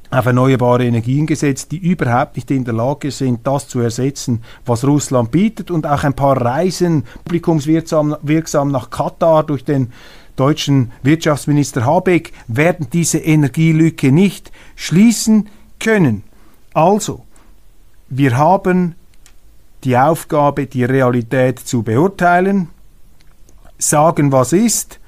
auf 0.09 0.25
erneuerbare 0.25 0.85
Energien 0.85 1.25
gesetzt, 1.25 1.71
die 1.71 1.77
überhaupt 1.77 2.35
nicht 2.35 2.49
in 2.51 2.63
der 2.63 2.73
Lage 2.73 3.11
sind, 3.11 3.45
das 3.45 3.67
zu 3.67 3.79
ersetzen, 3.79 4.41
was 4.65 4.85
Russland 4.85 5.31
bietet. 5.31 5.69
Und 5.69 5.85
auch 5.85 6.03
ein 6.03 6.13
paar 6.13 6.39
Reisen 6.39 7.03
publikumswirksam 7.25 8.15
wirksam 8.21 8.71
nach 8.71 8.89
Katar 8.89 9.43
durch 9.43 9.65
den 9.65 9.91
deutschen 10.35 10.91
Wirtschaftsminister 11.03 11.85
Habeck 11.85 12.31
werden 12.47 12.87
diese 12.93 13.17
Energielücke 13.17 14.11
nicht 14.11 14.51
schließen 14.75 15.49
können. 15.79 16.23
Also, 16.73 17.25
wir 18.09 18.37
haben 18.37 18.95
die 19.83 19.97
Aufgabe, 19.97 20.67
die 20.67 20.83
Realität 20.83 21.59
zu 21.59 21.83
beurteilen, 21.83 22.69
sagen, 23.77 24.31
was 24.31 24.53
ist, 24.53 24.99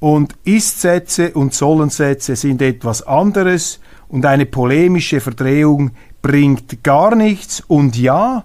und 0.00 0.34
Ist-Sätze 0.44 1.32
und 1.32 1.54
Sollen-Sätze 1.54 2.34
sind 2.34 2.62
etwas 2.62 3.02
anderes 3.02 3.80
und 4.10 4.26
eine 4.26 4.46
polemische 4.46 5.20
Verdrehung 5.20 5.92
bringt 6.20 6.82
gar 6.82 7.14
nichts. 7.14 7.60
Und 7.60 7.96
ja, 7.96 8.44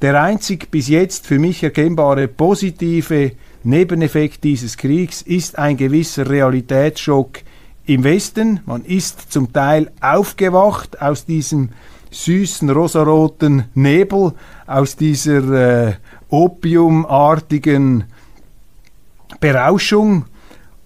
der 0.00 0.20
einzig 0.22 0.70
bis 0.70 0.88
jetzt 0.88 1.26
für 1.26 1.38
mich 1.38 1.62
erkennbare 1.62 2.28
positive 2.28 3.32
Nebeneffekt 3.64 4.42
dieses 4.44 4.76
Kriegs 4.76 5.22
ist 5.22 5.58
ein 5.58 5.76
gewisser 5.76 6.28
Realitätsschock 6.28 7.40
im 7.86 8.04
Westen. 8.04 8.60
Man 8.66 8.84
ist 8.84 9.32
zum 9.32 9.52
Teil 9.52 9.90
aufgewacht 10.00 11.00
aus 11.00 11.24
diesem 11.26 11.70
süßen 12.10 12.70
rosaroten 12.70 13.64
Nebel, 13.74 14.32
aus 14.66 14.96
dieser 14.96 15.88
äh, 15.88 15.94
opiumartigen 16.28 18.04
Berauschung 19.40 20.26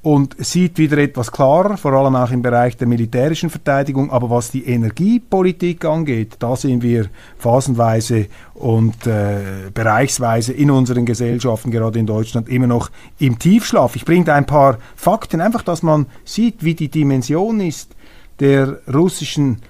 und 0.07 0.37
sieht 0.39 0.79
wieder 0.79 0.99
etwas 0.99 1.33
klarer, 1.33 1.77
vor 1.77 1.93
allem 1.95 2.15
auch 2.15 2.31
im 2.31 2.41
Bereich 2.41 2.77
der 2.77 2.87
militärischen 2.87 3.51
Verteidigung. 3.51 4.13
Aber 4.13 4.31
was 4.31 4.53
die 4.53 4.65
Energiepolitik 4.65 5.85
angeht, 5.85 6.37
da 6.39 6.55
sind 6.55 6.85
wir 6.85 7.07
phasenweise 7.39 8.29
und 8.55 9.05
äh, 9.09 9.69
bereichsweise 9.75 10.53
in 10.53 10.71
unseren 10.71 11.07
Gesellschaften, 11.07 11.73
gerade 11.73 11.99
in 11.99 12.07
Deutschland, 12.07 12.49
immer 12.49 12.69
noch 12.69 12.93
im 13.19 13.41
Tiefschlaf. 13.41 13.97
Ich 13.97 14.05
bringe 14.05 14.27
da 14.27 14.37
ein 14.37 14.47
paar 14.47 14.79
Fakten, 14.95 15.41
einfach, 15.41 15.63
dass 15.63 15.83
man 15.83 16.07
sieht, 16.25 16.63
wie 16.63 16.77
die 16.77 16.89
Dimension 16.89 17.59
ist 17.59 17.97
der 18.39 18.79
russischen 18.87 19.61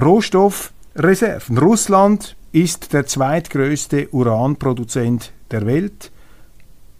Rohstoffreserven. 0.00 1.58
Russland 1.58 2.36
ist 2.52 2.92
der 2.92 3.06
zweitgrößte 3.06 4.10
Uranproduzent 4.12 5.32
der 5.50 5.66
Welt 5.66 6.11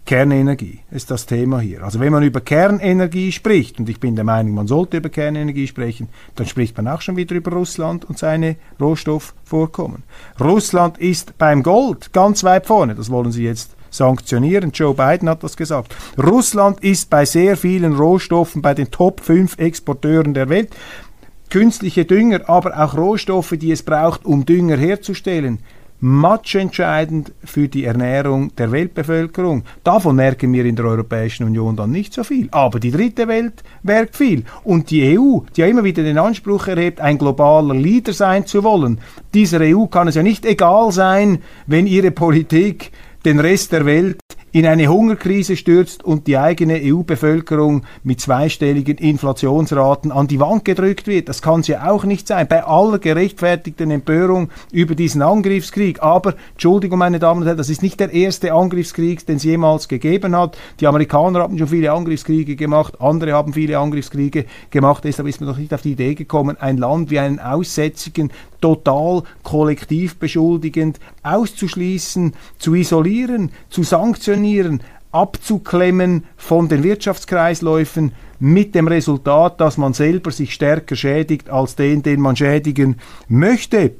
Kernenergie 0.05 0.79
ist 0.91 1.11
das 1.11 1.25
Thema 1.25 1.61
hier. 1.61 1.83
Also 1.83 1.99
wenn 2.01 2.11
man 2.11 2.23
über 2.23 2.41
Kernenergie 2.41 3.31
spricht, 3.31 3.79
und 3.79 3.87
ich 3.87 4.01
bin 4.01 4.15
der 4.15 4.25
Meinung, 4.25 4.53
man 4.53 4.67
sollte 4.67 4.97
über 4.97 5.07
Kernenergie 5.07 5.67
sprechen, 5.67 6.09
dann 6.35 6.45
spricht 6.45 6.75
man 6.75 6.89
auch 6.89 7.01
schon 7.01 7.15
wieder 7.15 7.35
über 7.35 7.51
Russland 7.51 8.03
und 8.03 8.17
seine 8.17 8.57
Rohstoffvorkommen. 8.81 10.03
Russland 10.41 10.97
ist 10.97 11.37
beim 11.37 11.63
Gold 11.63 12.11
ganz 12.11 12.43
weit 12.43 12.65
vorne, 12.65 12.95
das 12.95 13.09
wollen 13.09 13.31
Sie 13.31 13.45
jetzt 13.45 13.75
sanktionieren. 13.91 14.71
Joe 14.71 14.93
Biden 14.93 15.29
hat 15.29 15.43
das 15.43 15.55
gesagt. 15.55 15.95
Russland 16.21 16.83
ist 16.83 17.09
bei 17.09 17.25
sehr 17.25 17.55
vielen 17.55 17.95
Rohstoffen 17.95 18.61
bei 18.61 18.73
den 18.73 18.91
Top 18.91 19.21
5 19.21 19.57
Exporteuren 19.57 20.33
der 20.33 20.49
Welt. 20.49 20.71
Künstliche 21.49 22.03
Dünger, 22.03 22.49
aber 22.49 22.83
auch 22.83 22.97
Rohstoffe, 22.97 23.53
die 23.57 23.71
es 23.71 23.83
braucht, 23.83 24.25
um 24.25 24.45
Dünger 24.45 24.77
herzustellen 24.77 25.59
matchentscheidend 26.03 27.31
für 27.45 27.69
die 27.69 27.85
Ernährung 27.85 28.53
der 28.57 28.73
Weltbevölkerung. 28.73 29.63
Davon 29.85 30.17
merken 30.17 30.51
wir 30.51 30.65
in 30.65 30.75
der 30.75 30.83
Europäischen 30.83 31.45
Union 31.45 31.77
dann 31.77 31.91
nicht 31.91 32.13
so 32.13 32.25
viel. 32.25 32.49
Aber 32.51 32.81
die 32.81 32.91
dritte 32.91 33.29
Welt 33.29 33.63
merkt 33.83 34.17
viel. 34.17 34.43
Und 34.65 34.91
die 34.91 35.17
EU, 35.17 35.39
die 35.55 35.61
ja 35.61 35.67
immer 35.67 35.85
wieder 35.85 36.03
den 36.03 36.17
Anspruch 36.17 36.67
erhebt, 36.67 36.99
ein 36.99 37.17
globaler 37.17 37.73
Leader 37.73 38.11
sein 38.11 38.45
zu 38.45 38.65
wollen, 38.65 38.99
dieser 39.33 39.61
EU 39.61 39.85
kann 39.85 40.09
es 40.09 40.15
ja 40.15 40.23
nicht 40.23 40.45
egal 40.45 40.91
sein, 40.91 41.39
wenn 41.67 41.87
ihre 41.87 42.11
Politik 42.11 42.91
den 43.23 43.39
Rest 43.39 43.71
der 43.71 43.85
Welt 43.85 44.19
in 44.53 44.67
eine 44.67 44.87
Hungerkrise 44.87 45.57
stürzt 45.57 46.03
und 46.03 46.27
die 46.27 46.37
eigene 46.37 46.79
EU-Bevölkerung 46.83 47.85
mit 48.03 48.21
zweistelligen 48.21 48.99
Inflationsraten 48.99 50.11
an 50.11 50.27
die 50.27 50.39
Wand 50.39 50.63
gedrückt 50.63 51.07
wird. 51.07 51.27
Das 51.27 51.41
kann 51.41 51.61
es 51.61 51.67
ja 51.67 51.89
auch 51.89 52.03
nicht 52.03 52.27
sein, 52.27 52.47
bei 52.47 52.63
aller 52.63 52.99
gerechtfertigten 52.99 53.89
Empörung 53.89 54.51
über 54.71 54.93
diesen 54.93 55.23
Angriffskrieg. 55.23 56.03
Aber, 56.03 56.35
Entschuldigung, 56.51 56.99
meine 56.99 57.17
Damen 57.17 57.41
und 57.41 57.47
Herren, 57.47 57.57
das 57.57 57.71
ist 57.71 57.81
nicht 57.81 57.99
der 57.99 58.13
erste 58.13 58.53
Angriffskrieg, 58.53 59.25
den 59.25 59.37
es 59.37 59.43
jemals 59.43 59.87
gegeben 59.87 60.37
hat. 60.37 60.55
Die 60.79 60.85
Amerikaner 60.85 61.39
haben 61.39 61.57
schon 61.57 61.67
viele 61.67 61.91
Angriffskriege 61.91 62.55
gemacht, 62.55 63.01
andere 63.01 63.33
haben 63.33 63.53
viele 63.53 63.79
Angriffskriege 63.79 64.45
gemacht. 64.69 65.03
Deshalb 65.03 65.27
ist 65.27 65.41
man 65.41 65.49
doch 65.49 65.57
nicht 65.57 65.73
auf 65.73 65.81
die 65.81 65.93
Idee 65.93 66.13
gekommen, 66.13 66.57
ein 66.59 66.77
Land 66.77 67.09
wie 67.09 67.17
einen 67.17 67.39
aussätzigen, 67.39 68.31
total 68.61 69.23
kollektiv 69.41 70.15
beschuldigend 70.15 70.97
auszuschließen, 71.23 72.33
zu 72.59 72.75
isolieren, 72.75 73.51
zu 73.69 73.83
sanktionieren, 73.83 74.42
abzuklemmen 75.11 76.25
von 76.37 76.67
den 76.67 76.83
Wirtschaftskreisläufen 76.83 78.13
mit 78.39 78.75
dem 78.75 78.87
Resultat, 78.87 79.61
dass 79.61 79.77
man 79.77 79.93
selber 79.93 80.31
sich 80.31 80.53
stärker 80.53 80.95
schädigt 80.95 81.49
als 81.49 81.75
den, 81.75 82.01
den 82.01 82.19
man 82.19 82.35
schädigen 82.35 82.97
möchte. 83.27 83.91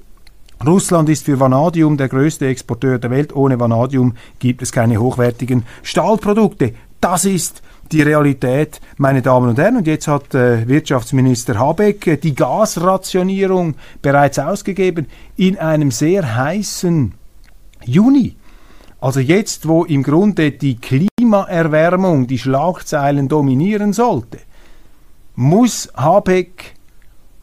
Russland 0.66 1.10
ist 1.10 1.26
für 1.26 1.40
Vanadium 1.40 1.98
der 1.98 2.10
größte 2.10 2.48
Exporteur 2.48 2.98
der 2.98 3.12
Welt. 3.12 3.36
Ohne 3.36 3.60
Vanadium 3.60 4.14
gibt 4.40 4.62
es 4.62 4.72
keine 4.72 4.98
hochwertigen 4.98 5.64
Stahlprodukte. 5.84 6.74
Das 7.00 7.26
ist 7.26 7.62
die 7.92 8.02
Realität, 8.02 8.80
meine 8.98 9.22
Damen 9.22 9.50
und 9.50 9.60
Herren. 9.60 9.78
Und 9.78 9.88
jetzt 9.88 10.08
hat 10.08 10.34
äh, 10.34 10.68
Wirtschaftsminister 10.68 11.60
Habeck 11.60 12.08
äh, 12.08 12.18
die 12.18 12.34
Gasrationierung 12.34 13.76
bereits 14.02 14.40
ausgegeben 14.40 15.08
in 15.36 15.58
einem 15.58 15.92
sehr 15.92 16.36
heißen 16.36 17.14
Juni. 17.86 18.36
Also 19.04 19.20
jetzt, 19.20 19.68
wo 19.68 19.84
im 19.84 20.02
Grunde 20.02 20.52
die 20.52 20.78
Klimaerwärmung 20.78 22.26
die 22.26 22.40
Schlagzeilen 22.40 23.28
dominieren 23.28 23.92
sollte, 23.92 24.40
muss 25.36 25.90
Habeck, 25.94 26.76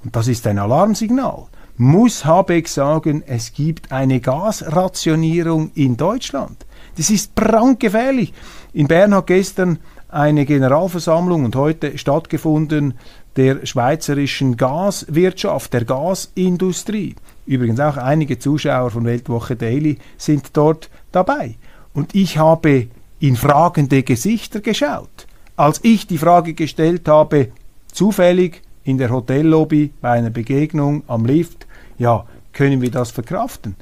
und 0.02 0.16
das 0.16 0.26
ist 0.28 0.46
ein 0.46 0.58
Alarmsignal, 0.58 1.48
muss 1.76 2.24
Habeck 2.24 2.66
sagen, 2.66 3.22
es 3.26 3.52
gibt 3.52 3.92
eine 3.92 4.20
Gasrationierung 4.20 5.70
in 5.74 5.98
Deutschland. 5.98 6.64
Das 6.96 7.10
ist 7.10 7.34
brandgefährlich. 7.34 8.32
In 8.72 8.88
Bern 8.88 9.14
hat 9.14 9.26
gestern 9.26 9.80
eine 10.08 10.46
Generalversammlung 10.46 11.44
und 11.44 11.56
heute 11.56 11.98
stattgefunden 11.98 12.94
der 13.36 13.66
schweizerischen 13.66 14.56
Gaswirtschaft, 14.56 15.74
der 15.74 15.84
Gasindustrie. 15.84 17.16
Übrigens 17.44 17.80
auch 17.80 17.98
einige 17.98 18.38
Zuschauer 18.38 18.90
von 18.90 19.04
Weltwoche 19.04 19.56
Daily 19.56 19.98
sind 20.16 20.56
dort 20.56 20.88
dabei. 21.12 21.56
Und 21.92 22.14
ich 22.14 22.38
habe 22.38 22.88
in 23.18 23.36
fragende 23.36 24.02
Gesichter 24.02 24.60
geschaut. 24.60 25.26
Als 25.56 25.80
ich 25.82 26.06
die 26.06 26.18
Frage 26.18 26.54
gestellt 26.54 27.08
habe, 27.08 27.52
zufällig 27.92 28.62
in 28.84 28.98
der 28.98 29.10
Hotellobby 29.10 29.92
bei 30.00 30.10
einer 30.12 30.30
Begegnung 30.30 31.02
am 31.06 31.26
Lift, 31.26 31.66
ja, 31.98 32.24
können 32.52 32.80
wir 32.80 32.90
das 32.90 33.10
verkraften? 33.10 33.76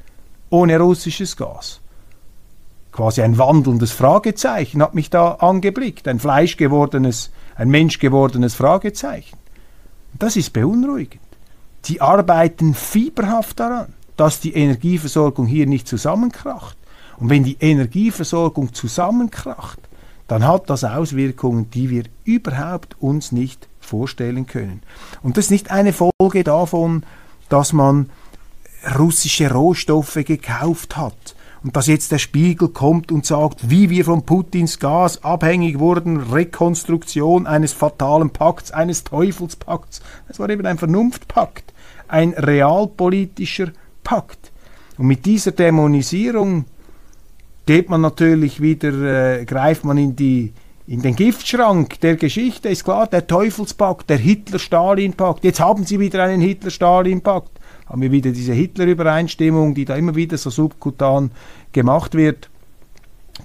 Ohne 0.49 0.79
russisches 0.79 1.37
Gas 1.37 1.79
quasi 2.99 3.21
ein 3.21 3.37
wandelndes 3.37 3.93
Fragezeichen 3.93 4.81
hat 4.81 4.93
mich 4.93 5.09
da 5.09 5.35
angeblickt, 5.35 6.05
ein 6.09 6.19
fleischgewordenes, 6.19 7.31
ein 7.55 7.69
menschgewordenes 7.69 8.55
Fragezeichen. 8.55 9.37
Das 10.17 10.35
ist 10.35 10.51
beunruhigend. 10.51 11.21
Die 11.85 12.01
arbeiten 12.01 12.73
fieberhaft 12.73 13.59
daran, 13.59 13.93
dass 14.17 14.41
die 14.41 14.53
Energieversorgung 14.53 15.45
hier 15.45 15.65
nicht 15.65 15.87
zusammenkracht. 15.87 16.77
Und 17.19 17.29
wenn 17.29 17.43
die 17.43 17.57
Energieversorgung 17.59 18.73
zusammenkracht, 18.73 19.79
dann 20.27 20.47
hat 20.47 20.69
das 20.69 20.83
Auswirkungen, 20.83 21.69
die 21.71 21.89
wir 21.89 22.03
überhaupt 22.23 22.95
uns 23.01 23.31
nicht 23.31 23.67
vorstellen 23.79 24.45
können. 24.45 24.81
Und 25.23 25.37
das 25.37 25.45
ist 25.45 25.51
nicht 25.51 25.71
eine 25.71 25.91
Folge 25.91 26.43
davon, 26.43 27.03
dass 27.49 27.73
man 27.73 28.09
russische 28.97 29.51
Rohstoffe 29.51 30.19
gekauft 30.25 30.95
hat 30.95 31.35
und 31.63 31.75
dass 31.75 31.87
jetzt 31.87 32.11
der 32.11 32.19
Spiegel 32.19 32.69
kommt 32.69 33.11
und 33.11 33.25
sagt, 33.25 33.69
wie 33.69 33.89
wir 33.89 34.05
von 34.05 34.25
Putins 34.25 34.79
Gas 34.79 35.23
abhängig 35.23 35.79
wurden, 35.79 36.17
Rekonstruktion 36.17 37.47
eines 37.47 37.73
fatalen 37.73 38.29
Pakts, 38.29 38.71
eines 38.71 39.03
Teufelspakts. 39.03 40.01
Das 40.27 40.39
war 40.39 40.49
eben 40.49 40.65
ein 40.65 40.77
Vernunftpakt, 40.77 41.73
ein 42.07 42.33
realpolitischer 42.33 43.71
Pakt. 44.03 44.51
Und 44.97 45.07
mit 45.07 45.25
dieser 45.25 45.51
Dämonisierung 45.51 46.65
geht 47.69 47.87
man 47.87 48.01
natürlich 48.01 48.61
wieder, 48.61 49.41
äh, 49.41 49.45
greift 49.45 49.85
man 49.85 49.95
in 49.99 50.15
die 50.15 50.53
in 50.87 51.03
den 51.03 51.15
Giftschrank 51.15 51.99
der 51.99 52.15
Geschichte 52.15 52.67
ist 52.67 52.83
klar, 52.83 53.05
der 53.05 53.27
Teufelspakt, 53.27 54.09
der 54.09 54.17
Hitler-Stalin-Pakt. 54.17 55.43
Jetzt 55.43 55.59
haben 55.59 55.85
sie 55.85 55.99
wieder 55.99 56.23
einen 56.23 56.41
Hitler-Stalin-Pakt 56.41 57.51
haben 57.85 58.01
wir 58.01 58.11
wieder 58.11 58.31
diese 58.31 58.53
Hitler-Übereinstimmung, 58.53 59.75
die 59.75 59.85
da 59.85 59.95
immer 59.97 60.15
wieder 60.15 60.39
so 60.39 60.49
subkutan 60.49 61.29
gemacht 61.71 62.15
wird, 62.15 62.49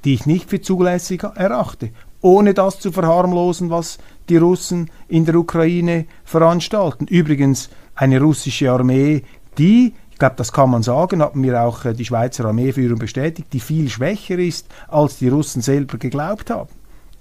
die 0.06 0.14
ich 0.14 0.24
nicht 0.24 0.48
für 0.48 0.62
zulässig 0.62 1.22
erachte, 1.22 1.90
ohne 2.22 2.54
das 2.54 2.80
zu 2.80 2.92
verharmlosen, 2.92 3.68
was 3.68 3.98
die 4.30 4.38
Russen 4.38 4.90
in 5.06 5.26
der 5.26 5.34
Ukraine 5.34 6.06
veranstalten. 6.24 7.06
Übrigens 7.08 7.68
eine 7.94 8.22
russische 8.22 8.72
Armee, 8.72 9.22
die 9.58 9.92
ich 10.14 10.18
glaube, 10.20 10.36
das 10.36 10.52
kann 10.52 10.70
man 10.70 10.84
sagen, 10.84 11.22
hat 11.22 11.34
mir 11.34 11.60
auch 11.60 11.84
äh, 11.84 11.92
die 11.92 12.04
Schweizer 12.04 12.44
Armeeführung 12.44 13.00
bestätigt, 13.00 13.48
die 13.52 13.58
viel 13.58 13.88
schwächer 13.88 14.38
ist, 14.38 14.68
als 14.86 15.18
die 15.18 15.26
Russen 15.26 15.60
selber 15.60 15.98
geglaubt 15.98 16.50
haben. 16.50 16.68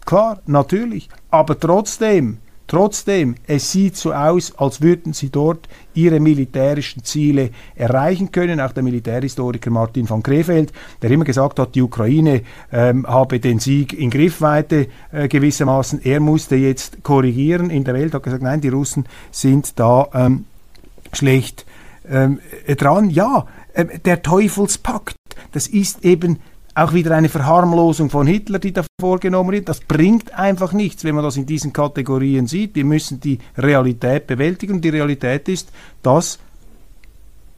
Klar, 0.05 0.41
natürlich, 0.45 1.09
aber 1.31 1.59
trotzdem, 1.59 2.37
trotzdem, 2.67 3.33
es 3.47 3.71
sieht 3.71 3.97
so 3.97 4.13
aus, 4.13 4.55
als 4.59 4.81
würden 4.81 5.13
sie 5.13 5.31
dort 5.31 5.67
ihre 5.95 6.19
militärischen 6.19 7.03
Ziele 7.03 7.49
erreichen 7.73 8.31
können. 8.31 8.61
Auch 8.61 8.73
der 8.73 8.83
Militärhistoriker 8.83 9.71
Martin 9.71 10.07
van 10.07 10.21
Krefeld, 10.21 10.71
der 11.01 11.09
immer 11.09 11.25
gesagt 11.25 11.57
hat, 11.57 11.73
die 11.73 11.81
Ukraine 11.81 12.43
ähm, 12.71 13.07
habe 13.07 13.39
den 13.39 13.57
Sieg 13.57 13.93
in 13.93 14.11
Griffweite 14.11 14.85
äh, 15.11 15.27
gewissermaßen, 15.27 15.99
er 16.03 16.19
musste 16.19 16.57
jetzt 16.57 17.01
korrigieren 17.01 17.71
in 17.71 17.85
der 17.85 17.95
Welt, 17.95 18.13
hat 18.13 18.21
gesagt, 18.21 18.43
nein, 18.43 18.61
die 18.61 18.69
Russen 18.69 19.07
sind 19.31 19.79
da 19.79 20.09
ähm, 20.13 20.45
schlecht 21.11 21.65
ähm, 22.09 22.39
dran. 22.77 23.09
Ja, 23.09 23.47
äh, 23.73 23.99
der 23.99 24.21
Teufelspakt, 24.21 25.15
das 25.51 25.67
ist 25.67 26.03
eben 26.05 26.39
auch 26.75 26.93
wieder 26.93 27.15
eine 27.15 27.29
Verharmlosung 27.29 28.09
von 28.09 28.25
Hitler, 28.25 28.59
die 28.59 28.73
da 28.73 28.83
vorgenommen 28.99 29.51
wird. 29.51 29.69
Das 29.69 29.79
bringt 29.79 30.33
einfach 30.33 30.73
nichts, 30.73 31.03
wenn 31.03 31.15
man 31.15 31.23
das 31.23 31.37
in 31.37 31.45
diesen 31.45 31.71
Kategorien 31.71 32.47
sieht. 32.47 32.75
Wir 32.75 32.85
müssen 32.85 33.19
die 33.19 33.39
Realität 33.57 34.25
bewältigen. 34.25 34.81
Die 34.81 34.89
Realität 34.89 35.47
ist, 35.49 35.71
dass 36.01 36.39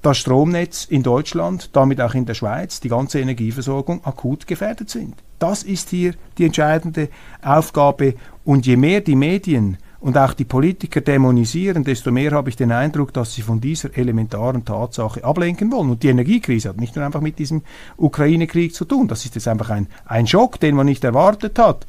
das 0.01 0.17
Stromnetz 0.17 0.85
in 0.85 1.01
Deutschland, 1.01 1.69
damit 1.73 1.99
auch 2.01 2.13
in 2.13 2.25
der 2.25 2.35
Schweiz, 2.35 2.79
die 2.79 2.89
ganze 2.89 3.19
Energieversorgung 3.19 4.05
akut 4.05 4.45
gefährdet 4.45 4.89
sind. 4.89 5.15
Das 5.39 5.63
ist 5.63 5.89
hier 5.89 6.13
die 6.37 6.45
entscheidende 6.45 7.09
Aufgabe. 7.41 8.15
Und 8.43 8.67
je 8.67 8.75
mehr 8.75 9.01
die 9.01 9.15
Medien 9.15 9.77
und 10.05 10.19
auch 10.19 10.33
die 10.33 10.45
Politiker 10.45 11.01
dämonisieren, 11.01 11.83
desto 11.83 12.11
mehr 12.11 12.29
habe 12.29 12.49
ich 12.49 12.55
den 12.55 12.71
Eindruck, 12.71 13.11
dass 13.11 13.33
sie 13.33 13.41
von 13.41 13.59
dieser 13.59 13.97
elementaren 13.97 14.63
Tatsache 14.63 15.23
ablenken 15.23 15.71
wollen. 15.71 15.89
Und 15.89 16.03
die 16.03 16.09
Energiekrise 16.09 16.69
hat 16.69 16.77
nicht 16.79 16.95
nur 16.95 17.03
einfach 17.03 17.21
mit 17.21 17.39
diesem 17.39 17.63
Ukraine-Krieg 17.97 18.75
zu 18.75 18.85
tun. 18.85 19.07
Das 19.07 19.25
ist 19.25 19.33
jetzt 19.33 19.47
einfach 19.47 19.71
ein, 19.71 19.87
ein 20.05 20.27
Schock, 20.27 20.59
den 20.59 20.75
man 20.75 20.85
nicht 20.85 21.03
erwartet 21.03 21.57
hat. 21.57 21.87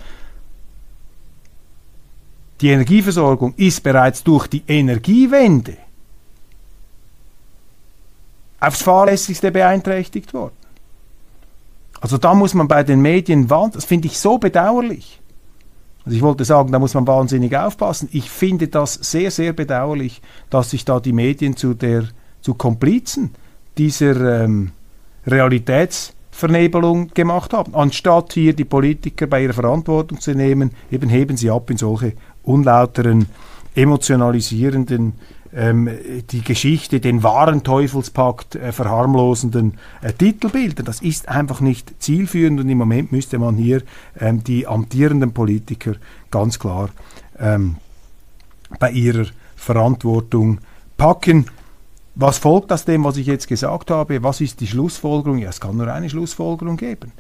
Die 2.63 2.69
Energieversorgung 2.69 3.53
ist 3.59 3.83
bereits 3.83 4.25
durch 4.25 4.47
die 4.47 4.63
Energiewende 4.67 5.77
aufs 8.61 8.81
fahrlässigste 8.81 9.51
beeinträchtigt 9.51 10.33
worden. 10.33 10.57
Also 12.01 12.17
da 12.17 12.33
muss 12.33 12.55
man 12.55 12.67
bei 12.67 12.83
den 12.83 13.03
Medien, 13.03 13.47
das 13.47 13.85
finde 13.85 14.09
ich 14.09 14.19
so 14.19 14.39
bedauerlich. 14.39 15.21
Also 16.07 16.17
ich 16.17 16.23
wollte 16.23 16.45
sagen, 16.45 16.71
da 16.71 16.79
muss 16.79 16.95
man 16.95 17.07
wahnsinnig 17.07 17.57
aufpassen. 17.57 18.09
Ich 18.13 18.31
finde 18.31 18.69
das 18.69 18.95
sehr, 18.95 19.33
sehr 19.33 19.53
bedauerlich, 19.53 20.23
dass 20.51 20.71
sich 20.71 20.85
da 20.85 21.01
die 21.01 21.13
Medien 21.13 21.57
zu 21.57 21.75
der 21.75 22.05
zu 22.41 22.55
Komplizen 22.55 23.31
dieser 23.77 24.45
ähm, 24.45 24.71
Realitätsvernebelung 25.27 27.09
gemacht 27.13 27.53
haben. 27.53 27.75
Anstatt 27.75 28.35
hier 28.35 28.55
die 28.55 28.65
Politiker 28.65 29.27
bei 29.27 29.43
ihrer 29.43 29.53
Verantwortung 29.53 30.21
zu 30.21 30.33
nehmen, 30.33 30.71
eben 30.93 31.09
heben 31.09 31.37
sie 31.37 31.51
ab 31.51 31.69
in 31.71 31.77
solche 31.77 32.13
unlauteren, 32.45 33.27
emotionalisierenden 33.75 35.15
die 35.53 36.43
Geschichte, 36.43 37.01
den 37.01 37.23
wahren 37.23 37.63
Teufelspakt 37.63 38.57
äh, 38.57 38.73
verharmlosenden 38.73 39.79
äh, 40.03 40.13
Titelbilder. 40.13 40.83
Das 40.83 41.01
ist 41.01 41.29
einfach 41.29 41.61
nicht 41.61 42.03
zielführend 42.03 42.61
und 42.61 42.69
im 42.69 42.79
Moment 42.79 43.13
müsste 43.13 43.39
man 43.39 43.57
hier 43.57 43.83
ähm, 44.19 44.45
die 44.45 44.67
amtierenden 44.67 45.33
Politiker 45.33 45.95
ganz 46.31 46.59
klar 46.59 46.91
ähm, 47.39 47.77
bei 48.79 48.91
ihrer 48.91 49.27
Verantwortung 49.57 50.59
packen. 50.97 51.47
Was 52.15 52.39
folgt 52.39 52.73
aus 52.73 52.85
dem, 52.85 53.05
was 53.05 53.17
ich 53.17 53.27
jetzt 53.27 53.47
gesagt 53.47 53.91
habe? 53.91 54.23
Was 54.23 54.41
ist 54.41 54.61
die 54.61 54.67
Schlussfolgerung? 54.67 55.39
Ja, 55.39 55.51
es 55.51 55.61
kann 55.61 55.77
nur 55.77 55.93
eine 55.93 56.09
Schlussfolgerung 56.09 56.77
geben. 56.77 57.13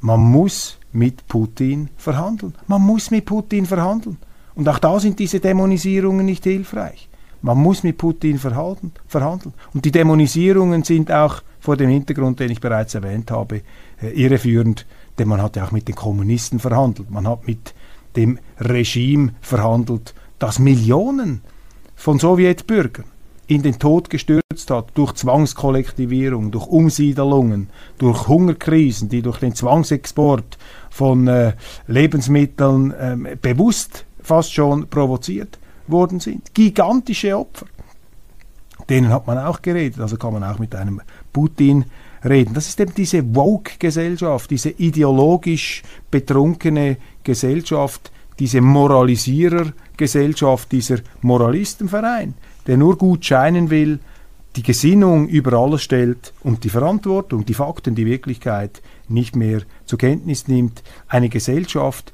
Man 0.00 0.20
muss 0.20 0.78
mit 0.92 1.26
Putin 1.28 1.88
verhandeln. 1.96 2.54
Man 2.66 2.82
muss 2.82 3.10
mit 3.10 3.24
Putin 3.26 3.66
verhandeln. 3.66 4.18
Und 4.54 4.68
auch 4.68 4.78
da 4.78 4.98
sind 5.00 5.18
diese 5.18 5.40
Dämonisierungen 5.40 6.26
nicht 6.26 6.44
hilfreich. 6.44 7.08
Man 7.42 7.58
muss 7.58 7.82
mit 7.82 7.96
Putin 7.96 8.38
verhandeln. 8.38 9.54
Und 9.72 9.84
die 9.84 9.90
Dämonisierungen 9.90 10.82
sind 10.82 11.10
auch 11.10 11.42
vor 11.58 11.76
dem 11.76 11.90
Hintergrund, 11.90 12.40
den 12.40 12.50
ich 12.50 12.60
bereits 12.60 12.94
erwähnt 12.94 13.30
habe, 13.30 13.62
äh, 14.02 14.08
irreführend, 14.10 14.86
denn 15.18 15.28
man 15.28 15.42
hat 15.42 15.56
ja 15.56 15.64
auch 15.64 15.72
mit 15.72 15.88
den 15.88 15.94
Kommunisten 15.94 16.58
verhandelt. 16.58 17.10
Man 17.10 17.26
hat 17.26 17.46
mit 17.46 17.74
dem 18.16 18.38
Regime 18.58 19.34
verhandelt, 19.40 20.14
das 20.38 20.58
Millionen 20.58 21.42
von 21.94 22.18
Sowjetbürgern 22.18 23.04
in 23.46 23.62
den 23.62 23.78
Tod 23.78 24.10
gestürzt 24.10 24.70
hat, 24.70 24.92
durch 24.94 25.14
Zwangskollektivierung, 25.14 26.50
durch 26.50 26.66
Umsiedelungen, 26.66 27.68
durch 27.98 28.28
Hungerkrisen, 28.28 29.08
die 29.08 29.22
durch 29.22 29.38
den 29.38 29.54
Zwangsexport 29.54 30.56
von 30.88 31.26
äh, 31.26 31.52
Lebensmitteln 31.86 32.92
äh, 32.92 33.36
bewusst 33.40 34.06
fast 34.22 34.52
schon 34.52 34.88
provoziert 34.88 35.58
worden 35.86 36.20
sind. 36.20 36.54
Gigantische 36.54 37.38
Opfer. 37.38 37.66
Denen 38.88 39.10
hat 39.10 39.26
man 39.26 39.36
auch 39.38 39.60
geredet, 39.62 40.00
also 40.00 40.16
kann 40.16 40.32
man 40.32 40.44
auch 40.44 40.58
mit 40.58 40.74
einem 40.74 41.00
Putin 41.32 41.84
reden. 42.24 42.54
Das 42.54 42.68
ist 42.68 42.80
eben 42.80 42.94
diese 42.94 43.34
Woke-Gesellschaft, 43.34 44.50
diese 44.50 44.70
ideologisch 44.70 45.82
betrunkene 46.10 46.96
Gesellschaft, 47.22 48.10
diese 48.38 48.60
Moralisierer-Gesellschaft, 48.60 50.70
dieser 50.72 50.98
Moralistenverein, 51.22 52.34
der 52.66 52.76
nur 52.76 52.98
gut 52.98 53.24
scheinen 53.24 53.70
will, 53.70 54.00
die 54.56 54.62
Gesinnung 54.62 55.28
über 55.28 55.52
alles 55.52 55.82
stellt 55.82 56.32
und 56.42 56.64
die 56.64 56.70
Verantwortung, 56.70 57.44
die 57.44 57.54
Fakten, 57.54 57.94
die 57.94 58.06
Wirklichkeit 58.06 58.82
nicht 59.08 59.36
mehr 59.36 59.60
zur 59.86 59.98
Kenntnis 59.98 60.48
nimmt. 60.48 60.82
Eine 61.06 61.28
Gesellschaft, 61.28 62.12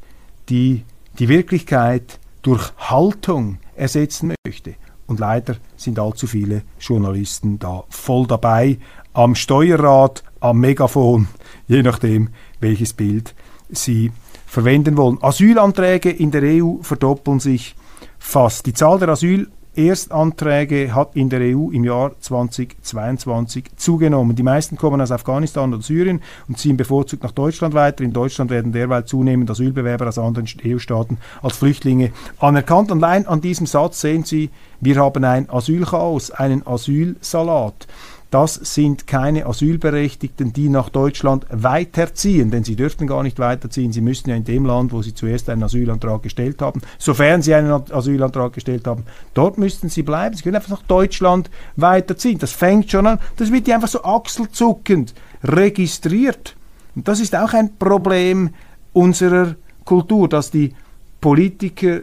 die 0.49 0.83
die 1.19 1.29
Wirklichkeit 1.29 2.19
durch 2.43 2.73
Haltung 2.79 3.59
ersetzen 3.75 4.35
möchte. 4.45 4.75
Und 5.07 5.21
leider 5.21 5.57
sind 5.77 5.99
allzu 5.99 6.27
viele 6.27 6.63
Journalisten 6.81 7.59
da 7.59 7.85
voll 7.89 8.27
dabei, 8.27 8.79
am 9.13 9.35
Steuerrad, 9.35 10.25
am 10.41 10.59
Megafon, 10.59 11.29
je 11.69 11.83
nachdem, 11.83 12.31
welches 12.61 12.93
Bild 12.93 13.35
sie 13.71 14.13
verwenden 14.47 14.97
wollen. 14.97 15.19
Asylanträge 15.23 16.11
in 16.11 16.31
der 16.31 16.43
EU 16.43 16.83
verdoppeln 16.83 17.41
sich 17.41 17.77
fast. 18.19 18.67
Die 18.67 18.75
Zahl 18.75 18.99
der 18.99 19.09
Asyl 19.09 19.49
Erstanträge 19.77 20.95
hat 20.95 21.17
in 21.17 21.29
der 21.29 21.41
EU 21.41 21.71
im 21.71 21.85
Jahr 21.85 22.13
2022 22.19 23.77
zugenommen. 23.77 24.35
Die 24.35 24.43
meisten 24.43 24.77
kommen 24.77 25.01
aus 25.01 25.13
Afghanistan 25.13 25.73
oder 25.73 25.83
Syrien 25.83 26.23
und 26.49 26.59
ziehen 26.59 26.77
bevorzugt 26.77 27.23
nach 27.23 27.33
Deutschland 27.33 27.75
weiter. 27.75 28.03
In 28.03 28.13
Deutschland 28.13 28.51
werden 28.51 28.73
derweil 28.73 29.05
zunehmend 29.05 29.51
Asylbewerber 29.51 30.09
aus 30.09 30.19
anderen 30.19 30.49
EU-Staaten 30.65 31.19
als 31.43 31.59
Flüchtlinge 31.59 32.13
anerkannt. 32.39 32.91
Und 32.91 33.05
allein 33.05 33.27
an 33.27 33.41
diesem 33.41 33.67
Satz 33.67 34.01
sehen 34.01 34.25
Sie, 34.25 34.51
wir 34.81 34.97
haben 34.97 35.25
ein 35.25 35.51
Asylchaos, 35.51 36.31
einen 36.31 36.67
Asylsalat. 36.67 37.87
Das 38.31 38.55
sind 38.55 39.07
keine 39.07 39.47
Asylberechtigten, 39.47 40.53
die 40.53 40.69
nach 40.69 40.89
Deutschland 40.89 41.47
weiterziehen, 41.51 42.51
denn 42.51 42.65
sie 42.65 42.75
dürften 42.75 43.07
gar 43.07 43.23
nicht 43.23 43.39
weiterziehen. 43.39 43.93
Sie 43.93 44.01
müssten 44.01 44.31
ja 44.31 44.37
in 44.37 44.45
dem 44.45 44.67
Land, 44.67 44.93
wo 44.93 45.01
sie 45.01 45.15
zuerst 45.15 45.49
einen 45.49 45.63
Asylantrag 45.63 46.23
gestellt 46.23 46.61
haben, 46.61 46.83
sofern 46.99 47.43
sie 47.43 47.55
einen 47.55 47.71
Asylantrag 47.71 48.53
gestellt 48.53 48.87
haben, 48.87 49.05
dort 49.35 49.59
müssten 49.59 49.89
sie 49.89 50.03
bleiben. 50.03 50.35
Sie 50.35 50.43
können 50.43 50.57
einfach 50.57 50.71
nach 50.71 50.83
Deutschland 50.83 51.51
weiterziehen. 51.77 52.39
Das 52.39 52.53
fängt 52.53 52.91
schon 52.91 53.07
an, 53.07 53.21
das 53.37 53.53
wird 53.53 53.69
ja 53.69 53.77
einfach 53.77 53.89
so 53.89 54.03
achselzuckend 54.03 55.15
registriert. 55.45 56.57
Und 56.97 57.07
das 57.07 57.21
ist 57.21 57.37
auch 57.37 57.53
ein 57.53 57.77
Problem 57.77 58.51
unserer 58.93 59.55
Kultur, 59.85 60.29
dass 60.29 60.51
die 60.51 60.75
Politiker 61.21 62.01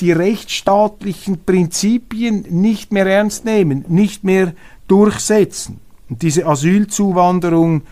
die 0.00 0.12
rechtsstaatlichen 0.12 1.44
Prinzipien 1.44 2.44
nicht 2.48 2.92
mehr 2.92 3.06
ernst 3.06 3.44
nehmen, 3.44 3.84
nicht 3.88 4.24
mehr 4.24 4.54
durchsetzen. 4.86 5.80
Und 6.08 6.22
diese 6.22 6.46
Asylzuwanderung, 6.46 7.82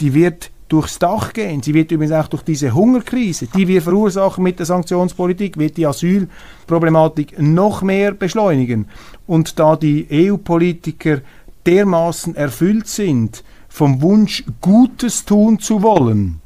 die 0.00 0.14
wird 0.14 0.50
durchs 0.68 0.98
Dach 0.98 1.32
gehen. 1.32 1.62
Sie 1.62 1.74
wird 1.74 1.90
übrigens 1.90 2.12
auch 2.12 2.28
durch 2.28 2.42
diese 2.42 2.74
Hungerkrise, 2.74 3.46
die 3.46 3.68
wir 3.68 3.82
verursachen 3.82 4.44
mit 4.44 4.58
der 4.58 4.66
Sanktionspolitik, 4.66 5.56
wird 5.58 5.76
die 5.76 5.86
Asylproblematik 5.86 7.38
noch 7.38 7.82
mehr 7.82 8.12
beschleunigen. 8.12 8.86
Und 9.26 9.58
da 9.58 9.76
die 9.76 10.06
EU-Politiker 10.10 11.20
dermaßen 11.66 12.36
erfüllt 12.36 12.86
sind 12.86 13.42
vom 13.68 14.00
Wunsch, 14.02 14.44
Gutes 14.60 15.24
tun 15.24 15.58
zu 15.58 15.82
wollen, 15.82 16.40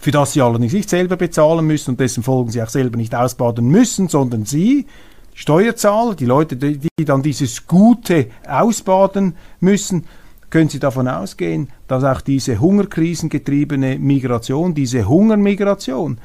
für 0.00 0.10
das 0.10 0.32
sie 0.32 0.40
allerdings 0.40 0.72
nicht 0.72 0.88
selber 0.88 1.16
bezahlen 1.16 1.66
müssen 1.66 1.90
und 1.90 2.00
dessen 2.00 2.22
Folgen 2.22 2.50
sie 2.50 2.62
auch 2.62 2.70
selber 2.70 2.96
nicht 2.96 3.14
ausbaden 3.14 3.68
müssen, 3.68 4.08
sondern 4.08 4.46
sie, 4.46 4.86
Steuerzahler, 5.34 6.14
die 6.14 6.24
Leute, 6.24 6.56
die, 6.56 6.88
dann 7.04 7.22
dieses 7.22 7.66
Gute 7.66 8.28
ausbaden 8.48 9.36
müssen, 9.60 10.06
können 10.48 10.70
Sie 10.70 10.80
davon 10.80 11.06
ausgehen, 11.06 11.68
dass 11.86 12.02
auch 12.02 12.22
diese 12.22 12.58
hungerkrisengetriebene 12.58 13.98
Migration, 13.98 14.74
diese 14.74 15.06
Hungermigration 15.06 16.18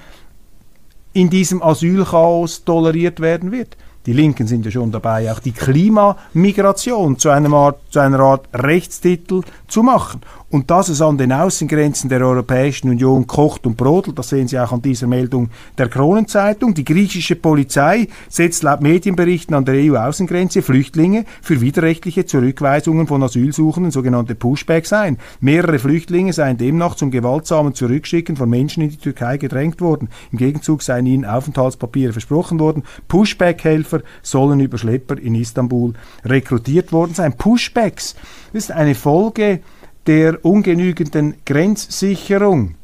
in 1.14 1.30
diesem 1.30 1.62
Asylchaos 1.62 2.64
toleriert 2.64 3.20
werden 3.20 3.52
wird. 3.52 3.78
die 4.06 4.14
Linken 4.14 4.48
sind 4.48 4.66
ja 4.66 4.72
schon 4.72 4.92
dabei, 4.92 5.32
auch 5.32 5.40
die 5.40 5.52
Klimamigration 5.52 7.18
zu, 7.18 7.30
einem 7.30 7.54
Art, 7.54 7.80
zu 7.90 8.00
einer 8.00 8.20
Art 8.20 8.48
Rechtstitel 8.54 9.42
zu 9.68 9.82
machen. 9.82 10.22
Und 10.56 10.72
dass 10.72 10.88
es 10.88 11.02
an 11.02 11.18
den 11.18 11.34
Außengrenzen 11.34 12.10
der 12.10 12.22
Europäischen 12.22 12.90
Union 12.90 13.28
kocht 13.28 13.68
und 13.68 13.76
brodelt, 13.76 14.18
das 14.18 14.30
sehen 14.30 14.48
Sie 14.48 14.58
auch 14.58 14.72
an 14.72 14.82
dieser 14.82 15.06
Meldung 15.06 15.50
der 15.78 15.90
Kronenzeitung. 15.90 16.74
Die 16.74 16.86
griechische 16.86 17.36
Polizei 17.36 18.08
setzt 18.30 18.64
laut 18.64 18.80
Medienberichten 18.80 19.54
an 19.54 19.66
der 19.66 19.76
EU-Außengrenze 19.76 20.62
Flüchtlinge 20.62 21.26
für 21.42 21.60
widerrechtliche 21.60 22.26
Zurückweisungen 22.26 23.06
von 23.06 23.22
Asylsuchenden, 23.22 23.92
sogenannte 23.92 24.34
Pushbacks 24.34 24.94
ein. 24.94 25.18
Mehrere 25.42 25.78
Flüchtlinge 25.78 26.32
seien 26.32 26.58
demnach 26.58 26.96
zum 26.96 27.12
gewaltsamen 27.12 27.74
Zurückschicken 27.74 28.38
von 28.38 28.50
Menschen 28.50 28.82
in 28.82 28.92
die 28.92 28.96
Türkei 28.96 29.36
gedrängt 29.36 29.82
worden. 29.82 30.08
Im 30.32 30.38
Gegenzug 30.38 30.84
seien 30.84 31.06
ihnen 31.06 31.26
Aufenthaltspapiere 31.26 32.14
versprochen 32.14 32.62
worden. 32.62 32.84
Pushback-Helfer 33.10 34.04
sollen 34.22 34.62
über 34.62 34.78
Schlepper 34.78 35.18
in 35.18 35.36
Istanbul 35.36 35.96
rekrutiert 36.24 36.94
worden 36.94 37.14
sein. 37.14 37.34
Pushbacks, 37.34 38.16
das 38.54 38.64
ist 38.64 38.72
eine 38.72 38.96
Folge 38.96 39.60
der 40.08 40.44
ungenügenden 40.46 41.36
Grenzsicherung 41.46 42.76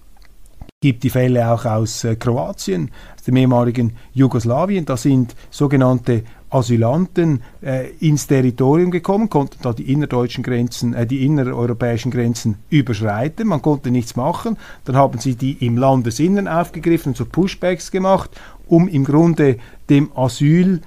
gibt 0.84 1.03
die 1.03 1.12
Fälle 1.12 1.51
auch 1.51 1.65
aus 1.65 2.03
äh, 2.03 2.15
Kroatien, 2.15 2.89
aus 3.15 3.23
dem 3.23 3.36
ehemaligen 3.36 3.93
Jugoslawien. 4.13 4.86
Da 4.86 4.97
sind 4.97 5.36
sogenannte 5.51 6.23
Asylanten 6.49 7.43
äh, 7.62 7.91
ins 7.99 8.25
Territorium 8.25 8.89
gekommen, 8.89 9.29
konnten 9.29 9.60
da 9.62 9.73
die 9.73 9.91
innerdeutschen 9.93 10.43
Grenzen, 10.43 10.95
äh, 10.95 11.05
die 11.05 11.23
innereuropäischen 11.23 12.10
Grenzen 12.10 12.57
überschreiten. 12.71 13.47
Man 13.47 13.62
konnte 13.62 13.91
nichts 13.91 14.15
machen. 14.15 14.57
Dann 14.86 14.95
haben 14.95 15.19
sie 15.19 15.36
die 15.36 15.63
im 15.65 15.77
Landesinnen 15.77 16.47
aufgegriffen, 16.47 17.13
so 17.13 17.25
Pushbacks 17.25 17.91
gemacht, 17.91 18.31
um 18.65 18.88
im 18.88 19.03
Grunde 19.03 19.57
dem 19.88 20.12
Asyl 20.15 20.81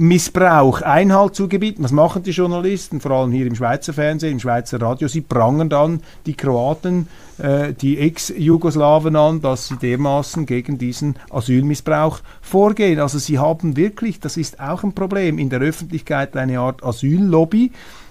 Missbrauch 0.00 0.80
Einhalt 0.80 1.34
zu 1.34 1.46
gebieten. 1.46 1.84
Was 1.84 1.92
machen 1.92 2.22
die 2.22 2.30
Journalisten, 2.30 3.00
vor 3.00 3.10
allem 3.10 3.32
hier 3.32 3.46
im 3.46 3.54
Schweizer 3.54 3.92
Fernsehen, 3.92 4.32
im 4.32 4.40
Schweizer 4.40 4.80
Radio? 4.80 5.08
Sie 5.08 5.20
prangern 5.20 5.68
dann 5.68 6.00
die 6.24 6.32
Kroaten, 6.32 7.06
äh, 7.36 7.74
die 7.74 7.98
Ex-Jugoslawen 7.98 9.14
an, 9.14 9.42
dass 9.42 9.68
sie 9.68 9.76
dermaßen 9.76 10.46
gegen 10.46 10.78
diesen 10.78 11.16
Asylmissbrauch 11.28 12.20
vorgehen. 12.40 12.98
Also 12.98 13.18
sie 13.18 13.38
haben 13.38 13.76
wirklich, 13.76 14.20
das 14.20 14.38
ist 14.38 14.58
auch 14.58 14.84
ein 14.84 14.94
Problem, 14.94 15.38
in 15.38 15.50
der 15.50 15.60
Öffentlichkeit 15.60 16.34
eine 16.34 16.60
Art 16.60 16.82
Asyllobby. 16.82 17.70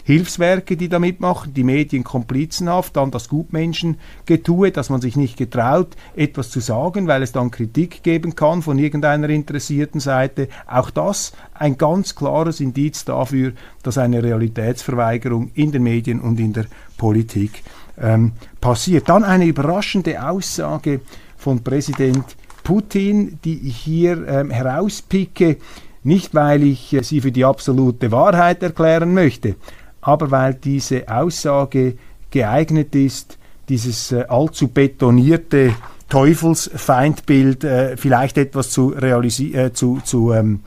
Hilfswerke, 0.09 0.75
die 0.75 0.89
da 0.89 0.97
mitmachen, 0.97 1.53
die 1.53 1.63
Medien 1.63 2.03
komplizenhaft, 2.03 2.97
dann 2.97 3.11
das 3.11 3.29
Gutmenschengetue, 3.29 4.71
dass 4.71 4.89
man 4.89 5.01
sich 5.01 5.15
nicht 5.15 5.37
getraut, 5.37 5.95
etwas 6.15 6.49
zu 6.49 6.61
sagen, 6.61 7.05
weil 7.05 7.21
es 7.21 7.31
dann 7.31 7.51
Kritik 7.51 8.01
geben 8.01 8.33
kann 8.33 8.63
von 8.63 8.79
irgendeiner 8.79 9.29
interessierten 9.29 9.99
Seite. 9.99 10.47
Auch 10.65 10.89
das 10.89 11.33
ein 11.53 11.77
ganz 11.77 12.15
klares 12.15 12.59
Indiz 12.59 13.05
dafür, 13.05 13.51
dass 13.83 13.99
eine 13.99 14.23
Realitätsverweigerung 14.23 15.51
in 15.53 15.71
den 15.71 15.83
Medien 15.83 16.21
und 16.21 16.39
in 16.39 16.53
der 16.53 16.65
Politik 16.97 17.61
ähm, 18.01 18.31
passiert. 18.59 19.09
Dann 19.09 19.23
eine 19.23 19.45
überraschende 19.45 20.27
Aussage 20.27 21.01
von 21.37 21.63
Präsident 21.63 22.25
Putin, 22.63 23.37
die 23.45 23.67
ich 23.67 23.77
hier 23.77 24.27
ähm, 24.27 24.49
herauspicke, 24.49 25.57
nicht 26.01 26.33
weil 26.33 26.63
ich 26.63 26.93
äh, 26.93 27.03
sie 27.03 27.21
für 27.21 27.31
die 27.31 27.45
absolute 27.45 28.11
Wahrheit 28.11 28.63
erklären 28.63 29.13
möchte, 29.13 29.55
aber 30.01 30.31
weil 30.31 30.53
diese 30.53 31.07
Aussage 31.09 31.95
geeignet 32.31 32.95
ist, 32.95 33.37
dieses 33.67 34.11
äh, 34.11 34.25
allzu 34.27 34.67
betonierte 34.67 35.73
Teufelsfeindbild 36.09 37.63
äh, 37.63 37.97
vielleicht 37.97 38.37
etwas 38.37 38.71
zu, 38.71 38.95
äh, 38.95 39.71
zu, 39.73 39.99
zu, 40.03 40.33
ähm, 40.33 40.61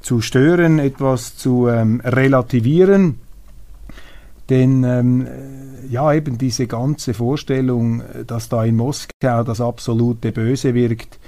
zu 0.00 0.20
stören, 0.20 0.78
etwas 0.78 1.36
zu 1.36 1.68
ähm, 1.68 2.00
relativieren. 2.04 3.18
Denn 4.50 4.84
ähm, 4.84 5.26
ja, 5.88 6.12
eben 6.12 6.36
diese 6.36 6.66
ganze 6.66 7.14
Vorstellung, 7.14 8.02
dass 8.26 8.50
da 8.50 8.62
in 8.64 8.76
Moskau 8.76 9.42
das 9.42 9.62
absolute 9.62 10.32
Böse 10.32 10.74
wirkt, 10.74 11.18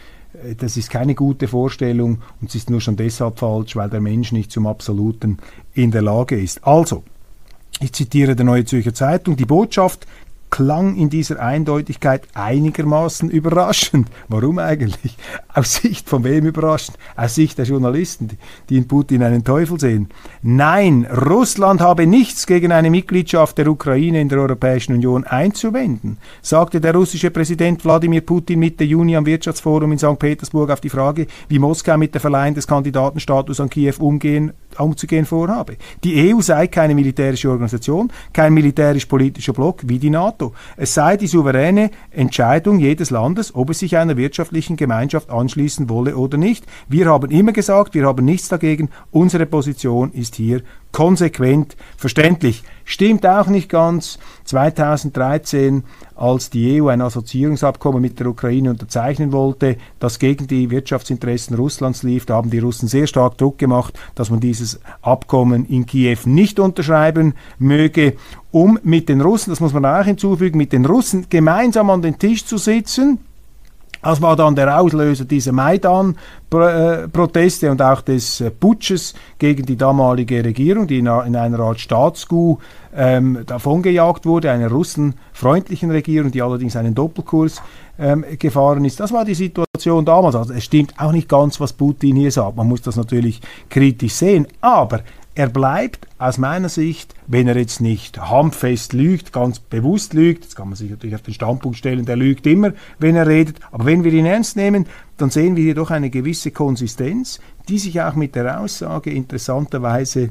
äh, 0.44 0.54
das 0.54 0.76
ist 0.76 0.90
keine 0.90 1.14
gute 1.14 1.48
Vorstellung 1.48 2.18
und 2.40 2.50
es 2.50 2.56
ist 2.56 2.70
nur 2.70 2.82
schon 2.82 2.96
deshalb 2.96 3.38
falsch, 3.38 3.74
weil 3.76 3.88
der 3.88 4.00
Mensch 4.00 4.32
nicht 4.32 4.52
zum 4.52 4.66
Absoluten 4.66 5.38
in 5.72 5.90
der 5.90 6.02
Lage 6.02 6.38
ist. 6.38 6.66
Also, 6.66 7.04
ich 7.80 7.92
zitiere 7.92 8.36
der 8.36 8.46
Neue 8.46 8.64
Zürcher 8.64 8.94
Zeitung, 8.94 9.36
die 9.36 9.44
Botschaft 9.44 10.06
klang 10.50 10.96
in 10.96 11.10
dieser 11.10 11.40
Eindeutigkeit 11.40 12.22
einigermaßen 12.34 13.30
überraschend. 13.30 14.08
Warum 14.28 14.58
eigentlich? 14.58 15.16
Aus 15.52 15.76
Sicht 15.76 16.08
von 16.08 16.24
wem 16.24 16.46
überraschend? 16.46 16.98
Aus 17.16 17.34
Sicht 17.34 17.58
der 17.58 17.66
Journalisten, 17.66 18.30
die 18.68 18.76
in 18.76 18.88
Putin 18.88 19.22
einen 19.22 19.44
Teufel 19.44 19.78
sehen. 19.78 20.08
Nein, 20.42 21.06
Russland 21.06 21.80
habe 21.80 22.06
nichts 22.06 22.46
gegen 22.46 22.72
eine 22.72 22.90
Mitgliedschaft 22.90 23.58
der 23.58 23.68
Ukraine 23.68 24.20
in 24.20 24.28
der 24.28 24.38
Europäischen 24.38 24.94
Union 24.94 25.24
einzuwenden, 25.24 26.18
sagte 26.42 26.80
der 26.80 26.94
russische 26.94 27.30
Präsident 27.30 27.84
Wladimir 27.84 28.20
Putin 28.20 28.60
Mitte 28.60 28.84
Juni 28.84 29.16
am 29.16 29.26
Wirtschaftsforum 29.26 29.92
in 29.92 29.98
St. 29.98 30.18
Petersburg 30.18 30.70
auf 30.70 30.80
die 30.80 30.90
Frage, 30.90 31.26
wie 31.48 31.58
Moskau 31.58 31.98
mit 31.98 32.14
der 32.14 32.20
Verleihung 32.20 32.54
des 32.54 32.66
Kandidatenstatus 32.66 33.60
an 33.60 33.68
Kiew 33.68 33.96
umgehen 33.98 34.52
umzugehen 34.80 35.26
vorhabe. 35.26 35.76
Die 36.04 36.32
EU 36.32 36.40
sei 36.40 36.66
keine 36.66 36.94
militärische 36.94 37.50
Organisation, 37.50 38.12
kein 38.32 38.54
militärisch-politischer 38.54 39.52
Block 39.52 39.82
wie 39.86 39.98
die 39.98 40.10
NATO. 40.10 40.52
Es 40.76 40.94
sei 40.94 41.16
die 41.16 41.26
souveräne 41.26 41.90
Entscheidung 42.10 42.78
jedes 42.78 43.10
Landes, 43.10 43.54
ob 43.54 43.70
es 43.70 43.78
sich 43.78 43.96
einer 43.96 44.16
wirtschaftlichen 44.16 44.76
Gemeinschaft 44.76 45.30
anschließen 45.30 45.88
wolle 45.88 46.16
oder 46.16 46.38
nicht. 46.38 46.64
Wir 46.88 47.06
haben 47.06 47.30
immer 47.30 47.52
gesagt, 47.52 47.94
wir 47.94 48.06
haben 48.06 48.24
nichts 48.24 48.48
dagegen. 48.48 48.90
Unsere 49.10 49.46
Position 49.46 50.12
ist 50.12 50.36
hier 50.36 50.62
konsequent 50.96 51.76
verständlich. 51.98 52.62
Stimmt 52.86 53.26
auch 53.26 53.48
nicht 53.48 53.68
ganz. 53.68 54.18
2013, 54.44 55.84
als 56.14 56.48
die 56.48 56.80
EU 56.80 56.88
ein 56.88 57.02
Assoziierungsabkommen 57.02 58.00
mit 58.00 58.18
der 58.18 58.28
Ukraine 58.28 58.70
unterzeichnen 58.70 59.30
wollte, 59.30 59.76
das 59.98 60.18
gegen 60.18 60.46
die 60.46 60.70
Wirtschaftsinteressen 60.70 61.54
Russlands 61.54 62.02
lief, 62.02 62.24
da 62.24 62.36
haben 62.36 62.48
die 62.48 62.60
Russen 62.60 62.88
sehr 62.88 63.06
stark 63.06 63.36
Druck 63.36 63.58
gemacht, 63.58 63.98
dass 64.14 64.30
man 64.30 64.40
dieses 64.40 64.80
Abkommen 65.02 65.66
in 65.66 65.84
Kiew 65.84 66.20
nicht 66.24 66.58
unterschreiben 66.58 67.34
möge, 67.58 68.14
um 68.50 68.78
mit 68.82 69.10
den 69.10 69.20
Russen, 69.20 69.50
das 69.50 69.60
muss 69.60 69.74
man 69.74 69.84
auch 69.84 70.04
hinzufügen, 70.06 70.56
mit 70.56 70.72
den 70.72 70.86
Russen 70.86 71.26
gemeinsam 71.28 71.90
an 71.90 72.00
den 72.00 72.18
Tisch 72.18 72.46
zu 72.46 72.56
sitzen 72.56 73.18
das 74.06 74.22
war 74.22 74.36
dann 74.36 74.54
der 74.54 74.80
Auslöser 74.80 75.24
dieser 75.24 75.50
Maidan-Proteste 75.50 77.72
und 77.72 77.82
auch 77.82 78.02
des 78.02 78.40
äh, 78.40 78.52
Putsches 78.52 79.14
gegen 79.36 79.66
die 79.66 79.76
damalige 79.76 80.44
Regierung, 80.44 80.86
die 80.86 81.00
in 81.00 81.08
einer 81.08 81.58
Art 81.58 81.80
Staatscoup 81.80 82.62
ähm, 82.96 83.40
davongejagt 83.44 84.24
wurde, 84.24 84.52
einer 84.52 84.70
russenfreundlichen 84.70 85.90
Regierung, 85.90 86.30
die 86.30 86.40
allerdings 86.40 86.76
einen 86.76 86.94
Doppelkurs 86.94 87.60
ähm, 87.98 88.24
gefahren 88.38 88.84
ist. 88.84 89.00
Das 89.00 89.10
war 89.10 89.24
die 89.24 89.34
Situation 89.34 90.04
damals. 90.04 90.36
Also 90.36 90.52
es 90.52 90.62
stimmt 90.62 90.94
auch 90.98 91.10
nicht 91.10 91.28
ganz, 91.28 91.58
was 91.58 91.72
Putin 91.72 92.14
hier 92.14 92.30
sagt. 92.30 92.56
Man 92.56 92.68
muss 92.68 92.82
das 92.82 92.94
natürlich 92.94 93.40
kritisch 93.68 94.14
sehen. 94.14 94.46
Aber 94.60 95.00
er 95.36 95.50
bleibt 95.50 96.08
aus 96.18 96.38
meiner 96.38 96.70
Sicht, 96.70 97.14
wenn 97.26 97.46
er 97.46 97.58
jetzt 97.58 97.82
nicht 97.82 98.18
handfest 98.18 98.94
lügt, 98.94 99.34
ganz 99.34 99.58
bewusst 99.58 100.14
lügt, 100.14 100.44
jetzt 100.44 100.56
kann 100.56 100.68
man 100.68 100.76
sich 100.76 100.90
natürlich 100.90 101.14
auf 101.14 101.22
den 101.22 101.34
Standpunkt 101.34 101.76
stellen, 101.76 102.06
der 102.06 102.16
lügt 102.16 102.46
immer, 102.46 102.72
wenn 102.98 103.16
er 103.16 103.26
redet, 103.26 103.60
aber 103.70 103.84
wenn 103.84 104.02
wir 104.02 104.14
ihn 104.14 104.24
ernst 104.24 104.56
nehmen, 104.56 104.86
dann 105.18 105.28
sehen 105.28 105.54
wir 105.54 105.62
hier 105.62 105.74
doch 105.74 105.90
eine 105.90 106.08
gewisse 106.08 106.52
Konsistenz, 106.52 107.38
die 107.68 107.78
sich 107.78 108.00
auch 108.00 108.14
mit 108.14 108.34
der 108.34 108.60
Aussage 108.60 109.10
interessanterweise, 109.10 110.30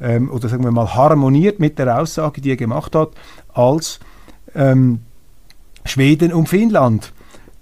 ähm, 0.00 0.30
oder 0.30 0.48
sagen 0.48 0.62
wir 0.62 0.70
mal, 0.70 0.94
harmoniert 0.94 1.58
mit 1.58 1.80
der 1.80 2.00
Aussage, 2.00 2.40
die 2.40 2.50
er 2.50 2.56
gemacht 2.56 2.94
hat, 2.94 3.10
als 3.54 3.98
ähm, 4.54 5.00
Schweden 5.84 6.32
und 6.32 6.48
Finnland 6.48 7.12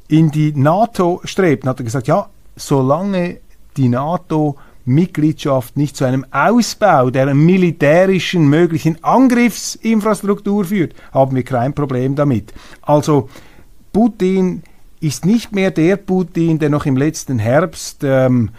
in 0.08 0.30
die 0.30 0.52
NATO 0.52 1.22
strebten, 1.24 1.70
hat 1.70 1.80
er 1.80 1.84
gesagt, 1.84 2.06
ja, 2.06 2.28
solange 2.54 3.38
die 3.78 3.88
NATO 3.88 4.58
Mitgliedschaft 4.84 5.76
nicht 5.76 5.96
zu 5.96 6.04
einem 6.04 6.26
Ausbau 6.30 7.10
der 7.10 7.34
militärischen 7.34 8.48
möglichen 8.48 9.02
Angriffsinfrastruktur 9.02 10.64
führt, 10.64 10.94
haben 11.12 11.36
wir 11.36 11.44
kein 11.44 11.74
Problem 11.74 12.14
damit. 12.14 12.52
Also 12.82 13.28
Putin 13.92 14.62
ist 15.00 15.26
nicht 15.26 15.52
mehr 15.52 15.70
der 15.70 15.96
Putin, 15.96 16.58
der 16.58 16.70
noch 16.70 16.86
im 16.86 16.96
letzten 16.96 17.38
Herbst 17.38 18.02
ähm, 18.02 18.50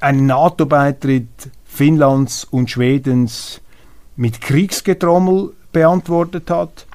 einen 0.00 0.26
NATO-Beitritt 0.26 1.28
Finnlands 1.64 2.44
und 2.44 2.70
Schwedens 2.70 3.60
mit 4.16 4.40
Kriegsgetrommel 4.40 5.52
beantwortet 5.72 6.50
hat, 6.50 6.86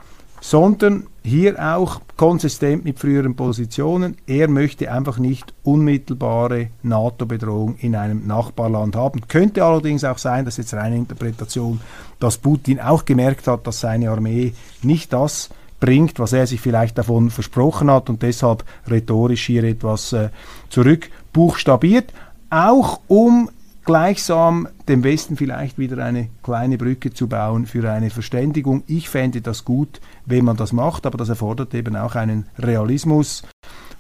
sondern 0.47 1.07
hier 1.23 1.57
auch 1.75 2.01
konsistent 2.17 2.85
mit 2.85 2.99
früheren 2.99 3.35
Positionen. 3.35 4.15
Er 4.27 4.47
möchte 4.47 4.91
einfach 4.91 5.17
nicht 5.17 5.55
unmittelbare 5.63 6.67
NATO-Bedrohung 6.83 7.77
in 7.79 7.95
einem 7.95 8.27
Nachbarland 8.27 8.95
haben. 8.95 9.27
Könnte 9.27 9.63
allerdings 9.63 10.03
auch 10.03 10.19
sein, 10.19 10.45
das 10.45 10.59
ist 10.59 10.71
jetzt 10.71 10.79
reine 10.79 10.97
Interpretation, 10.97 11.81
dass 12.19 12.37
Putin 12.37 12.79
auch 12.79 13.05
gemerkt 13.05 13.47
hat, 13.47 13.65
dass 13.65 13.79
seine 13.79 14.11
Armee 14.11 14.53
nicht 14.83 15.11
das 15.13 15.49
bringt, 15.79 16.19
was 16.19 16.31
er 16.31 16.45
sich 16.45 16.61
vielleicht 16.61 16.99
davon 16.99 17.31
versprochen 17.31 17.89
hat 17.89 18.11
und 18.11 18.21
deshalb 18.21 18.63
rhetorisch 18.87 19.47
hier 19.47 19.63
etwas 19.63 20.13
äh, 20.13 20.29
zurückbuchstabiert, 20.69 22.13
auch 22.51 22.99
um 23.07 23.49
gleichsam 23.85 24.67
dem 24.87 25.03
Westen 25.03 25.37
vielleicht 25.37 25.77
wieder 25.77 26.03
eine 26.03 26.29
kleine 26.43 26.77
Brücke 26.77 27.13
zu 27.13 27.27
bauen 27.27 27.67
für 27.67 27.89
eine 27.89 28.09
Verständigung. 28.09 28.83
Ich 28.87 29.09
fände 29.09 29.41
das 29.41 29.63
gut, 29.63 30.01
wenn 30.25 30.43
man 30.43 30.57
das 30.57 30.73
macht, 30.73 31.05
aber 31.05 31.17
das 31.17 31.29
erfordert 31.29 31.73
eben 31.73 31.95
auch 31.95 32.15
einen 32.15 32.47
Realismus 32.57 33.43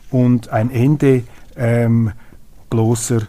und 0.09 0.49
ein 0.49 0.71
Ende 0.71 1.23
ähm, 1.55 2.11
bloßer 2.69 3.21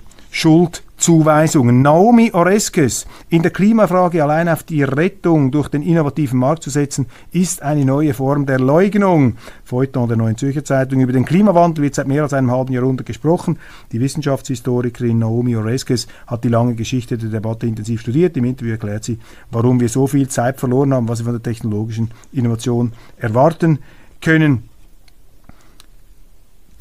Schuldzuweisungen. 0.96 1.82
Naomi 1.82 2.30
Oreskes, 2.32 3.06
in 3.28 3.42
der 3.42 3.50
Klimafrage 3.50 4.22
allein 4.22 4.48
auf 4.48 4.62
die 4.62 4.82
Rettung 4.82 5.50
durch 5.50 5.68
den 5.68 5.82
innovativen 5.82 6.38
Markt 6.38 6.62
zu 6.62 6.70
setzen, 6.70 7.06
ist 7.32 7.62
eine 7.62 7.84
neue 7.84 8.14
Form 8.14 8.46
der 8.46 8.58
Leugnung. 8.58 9.36
Feuilleton 9.64 10.08
der 10.08 10.16
Neuen 10.16 10.36
Zürcher 10.36 10.64
Zeitung. 10.64 11.00
Über 11.00 11.12
den 11.12 11.24
Klimawandel 11.24 11.84
wird 11.84 11.94
seit 11.94 12.08
mehr 12.08 12.22
als 12.22 12.32
einem 12.32 12.50
halben 12.50 12.72
Jahrhundert 12.72 13.06
gesprochen. 13.06 13.58
Die 13.92 14.00
Wissenschaftshistorikerin 14.00 15.18
Naomi 15.18 15.56
Oreskes 15.56 16.06
hat 16.26 16.44
die 16.44 16.48
lange 16.48 16.74
Geschichte 16.74 17.18
der 17.18 17.28
Debatte 17.28 17.66
intensiv 17.66 18.00
studiert. 18.00 18.36
Im 18.36 18.44
Interview 18.44 18.72
erklärt 18.72 19.04
sie, 19.04 19.18
warum 19.50 19.80
wir 19.80 19.88
so 19.88 20.06
viel 20.06 20.28
Zeit 20.28 20.58
verloren 20.58 20.94
haben, 20.94 21.08
was 21.08 21.20
wir 21.20 21.24
von 21.24 21.34
der 21.34 21.42
technologischen 21.42 22.10
Innovation 22.32 22.92
erwarten 23.18 23.78
können. 24.20 24.68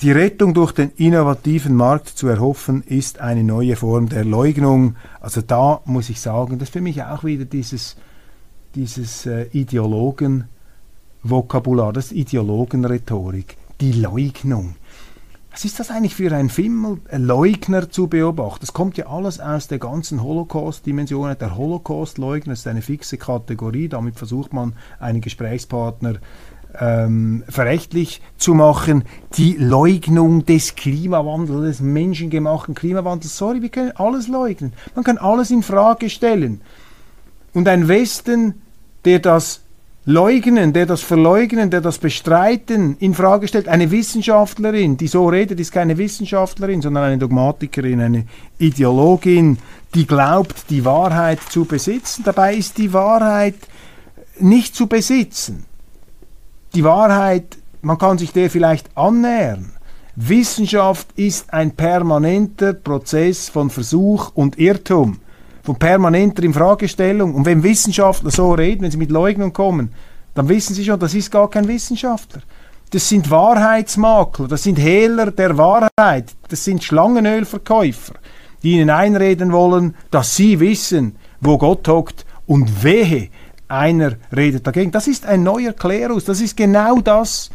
Die 0.02 0.12
Rettung 0.12 0.54
durch 0.54 0.74
den 0.74 0.92
innovativen 0.98 1.74
Markt 1.74 2.10
zu 2.10 2.28
erhoffen, 2.28 2.84
ist 2.84 3.22
eine 3.22 3.46
neue 3.46 3.78
Form 3.78 4.10
der 4.10 4.26
Leugnung. 4.26 4.98
Also 5.22 5.42
da 5.42 5.80
muss 5.86 6.10
ich 6.10 6.20
sagen, 6.20 6.60
das 6.60 6.68
ist 6.68 6.74
für 6.74 6.82
mich 6.82 7.02
auch 7.02 7.24
wieder 7.24 7.46
dieses, 7.46 7.96
dieses 8.76 9.26
äh, 9.26 9.44
Ideologen-Vokabular, 9.54 11.94
das 11.94 12.12
Ideologenrhetorik, 12.12 13.56
die 13.80 13.94
Leugnung. 13.94 14.76
Was 15.56 15.64
ist 15.64 15.80
das 15.80 15.90
eigentlich 15.90 16.16
für 16.16 16.36
ein 16.36 16.50
Fimmel, 16.50 17.00
Leugner 17.14 17.90
zu 17.90 18.08
beobachten? 18.08 18.60
Das 18.60 18.74
kommt 18.74 18.98
ja 18.98 19.08
alles 19.08 19.40
aus 19.40 19.70
der 19.70 19.80
ganzen 19.80 20.22
Holocaust-Dimension. 20.22 21.34
Der 21.40 21.56
Holocaust-Leugner 21.56 22.52
ist 22.52 22.68
eine 22.68 22.82
fixe 22.82 23.18
Kategorie. 23.18 23.88
Damit 23.88 24.18
versucht 24.18 24.52
man, 24.52 24.74
einen 25.00 25.22
Gesprächspartner 25.22 26.16
ähm, 26.80 27.44
verächtlich 27.48 28.22
zu 28.38 28.54
machen, 28.54 29.04
die 29.38 29.56
Leugnung 29.58 30.46
des 30.46 30.76
Klimawandels, 30.76 31.78
des 31.78 31.82
menschengemachten 31.82 32.76
Klimawandels. 32.76 33.38
Sorry, 33.38 33.62
wir 33.62 33.70
können 33.70 33.92
alles 33.96 34.28
leugnen. 34.28 34.74
Man 34.96 35.04
kann 35.04 35.18
alles 35.18 35.52
in 35.52 35.64
Frage 35.64 36.10
stellen. 36.10 36.62
Und 37.54 37.68
ein 37.68 37.88
Westen, 37.88 38.62
der 39.06 39.20
das 39.20 39.62
leugnen, 40.06 40.74
der 40.74 40.86
das 40.86 41.02
verleugnen, 41.02 41.70
der 41.70 41.82
das 41.82 41.98
bestreiten, 41.98 42.96
in 43.00 43.14
Frage 43.14 43.48
stellt, 43.48 43.68
eine 43.68 43.90
Wissenschaftlerin, 43.90 44.98
die 44.98 45.08
so 45.08 45.28
redet, 45.28 45.60
ist 45.60 45.72
keine 45.72 45.98
Wissenschaftlerin, 45.98 46.82
sondern 46.82 47.06
eine 47.06 47.18
Dogmatikerin, 47.18 48.02
eine 48.02 48.26
Ideologin, 48.60 49.58
die 49.96 50.06
glaubt, 50.06 50.70
die 50.70 50.86
Wahrheit 50.86 51.40
zu 51.50 51.66
besitzen. 51.66 52.24
Dabei 52.24 52.56
ist 52.56 52.78
die 52.78 52.94
Wahrheit 52.94 53.56
nicht 54.40 54.76
zu 54.76 54.88
besitzen 54.88 55.66
die 56.76 56.84
Wahrheit, 56.84 57.58
man 57.82 57.98
kann 57.98 58.18
sich 58.18 58.34
der 58.34 58.50
vielleicht 58.50 58.96
annähern. 58.98 59.72
Wissenschaft 60.16 61.08
ist 61.16 61.54
ein 61.54 61.72
permanenter 61.72 62.74
Prozess 62.74 63.50
von 63.50 63.70
Versuch 63.70 64.32
und 64.34 64.58
Irrtum, 64.58 65.20
von 65.64 65.76
permanenter 65.78 66.44
Infragestellung. 66.44 67.34
Und 67.34 67.46
wenn 67.46 67.64
Wissenschaftler 67.64 68.32
so 68.32 68.54
reden, 68.54 68.84
wenn 68.84 68.92
sie 68.92 68.98
mit 68.98 69.12
Leugnung 69.12 69.54
kommen, 69.54 69.94
dann 70.34 70.50
wissen 70.50 70.74
sie 70.74 70.86
schon, 70.86 71.00
das 71.00 71.14
ist 71.14 71.32
gar 71.32 71.50
kein 71.50 71.68
Wissenschaftler. 71.68 72.42
Das 72.92 73.10
sind 73.10 73.30
Wahrheitsmakler, 73.30 74.48
das 74.48 74.64
sind 74.64 74.78
Hehler 74.78 75.32
der 75.32 75.58
Wahrheit, 75.58 76.36
das 76.50 76.64
sind 76.64 76.84
Schlangenölverkäufer, 76.84 78.14
die 78.64 78.74
ihnen 78.74 78.90
einreden 78.90 79.52
wollen, 79.52 79.96
dass 80.12 80.36
sie 80.36 80.60
wissen, 80.60 81.16
wo 81.42 81.58
Gott 81.58 81.88
hockt 81.88 82.26
und 82.46 82.84
wehe, 82.84 83.30
einer 83.68 84.16
redet 84.36 84.66
dagegen. 84.68 84.92
Das 84.92 85.08
ist 85.08 85.26
ein 85.26 85.44
neuer 85.44 85.74
Klerus, 85.74 86.26
das 86.26 86.42
ist 86.42 86.58
genau 86.58 87.00
das, 87.00 87.50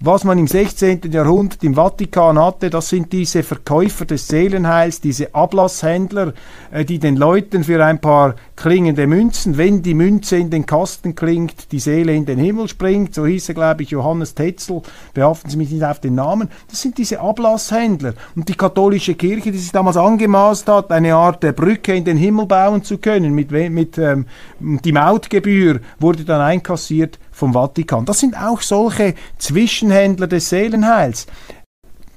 was 0.00 0.22
man 0.22 0.38
im 0.38 0.46
16. 0.46 1.10
Jahrhundert 1.10 1.64
im 1.64 1.74
Vatikan 1.74 2.38
hatte, 2.38 2.70
das 2.70 2.88
sind 2.88 3.12
diese 3.12 3.42
Verkäufer 3.42 4.04
des 4.04 4.28
Seelenheils, 4.28 5.00
diese 5.00 5.34
Ablasshändler, 5.34 6.34
äh, 6.70 6.84
die 6.84 6.98
den 6.98 7.16
Leuten 7.16 7.64
für 7.64 7.84
ein 7.84 8.00
paar 8.00 8.36
klingende 8.54 9.06
Münzen, 9.06 9.56
wenn 9.56 9.82
die 9.82 9.94
Münze 9.94 10.36
in 10.36 10.50
den 10.50 10.66
Kasten 10.66 11.14
klingt, 11.14 11.72
die 11.72 11.80
Seele 11.80 12.14
in 12.14 12.26
den 12.26 12.38
Himmel 12.38 12.68
springt, 12.68 13.14
so 13.14 13.26
hieß 13.26 13.48
er, 13.48 13.54
glaube 13.54 13.82
ich, 13.82 13.90
Johannes 13.90 14.34
Tetzel, 14.34 14.82
behaften 15.14 15.50
Sie 15.50 15.56
mich 15.56 15.70
nicht 15.70 15.84
auf 15.84 16.00
den 16.00 16.14
Namen, 16.14 16.48
das 16.70 16.80
sind 16.80 16.98
diese 16.98 17.20
Ablasshändler. 17.20 18.14
Und 18.36 18.48
die 18.48 18.54
katholische 18.54 19.14
Kirche, 19.14 19.50
die 19.50 19.58
sich 19.58 19.72
damals 19.72 19.96
angemaßt 19.96 20.68
hat, 20.68 20.92
eine 20.92 21.14
Art 21.14 21.42
der 21.42 21.52
Brücke 21.52 21.94
in 21.94 22.04
den 22.04 22.16
Himmel 22.16 22.46
bauen 22.46 22.84
zu 22.84 22.98
können, 22.98 23.34
mit, 23.34 23.50
mit 23.50 23.98
ähm, 23.98 24.26
die 24.60 24.92
Mautgebühr 24.92 25.80
wurde 25.98 26.24
dann 26.24 26.40
einkassiert 26.40 27.18
vom 27.38 27.52
Vatikan. 27.52 28.04
Das 28.04 28.18
sind 28.18 28.36
auch 28.36 28.60
solche 28.60 29.14
Zwischenhändler 29.38 30.26
des 30.26 30.48
Seelenheils. 30.50 31.26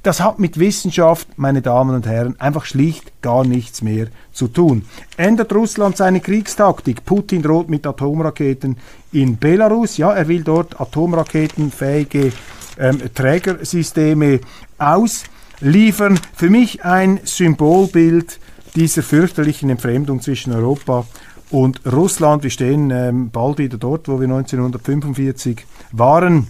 Das 0.03 0.19
hat 0.19 0.39
mit 0.39 0.59
Wissenschaft, 0.59 1.27
meine 1.37 1.61
Damen 1.61 1.95
und 1.95 2.07
Herren, 2.07 2.39
einfach 2.39 2.65
schlicht 2.65 3.21
gar 3.21 3.43
nichts 3.43 3.83
mehr 3.83 4.07
zu 4.31 4.47
tun. 4.47 4.85
Ändert 5.15 5.53
Russland 5.53 5.95
seine 5.95 6.21
Kriegstaktik? 6.21 7.05
Putin 7.05 7.43
droht 7.43 7.69
mit 7.69 7.85
Atomraketen 7.85 8.77
in 9.11 9.37
Belarus. 9.37 9.97
Ja, 9.97 10.11
er 10.11 10.27
will 10.27 10.43
dort 10.43 10.81
atomraketenfähige 10.81 12.33
ähm, 12.79 12.99
Trägersysteme 13.13 14.39
ausliefern. 14.79 16.19
Für 16.33 16.49
mich 16.49 16.83
ein 16.83 17.19
Symbolbild 17.23 18.39
dieser 18.75 19.03
fürchterlichen 19.03 19.69
Entfremdung 19.69 20.19
zwischen 20.19 20.51
Europa 20.51 21.05
und 21.51 21.81
Russland, 21.85 22.43
wir 22.43 22.49
stehen 22.49 22.91
ähm, 22.91 23.29
bald 23.29 23.57
wieder 23.57 23.77
dort, 23.77 24.07
wo 24.07 24.19
wir 24.19 24.27
1945 24.27 25.65
waren, 25.91 26.47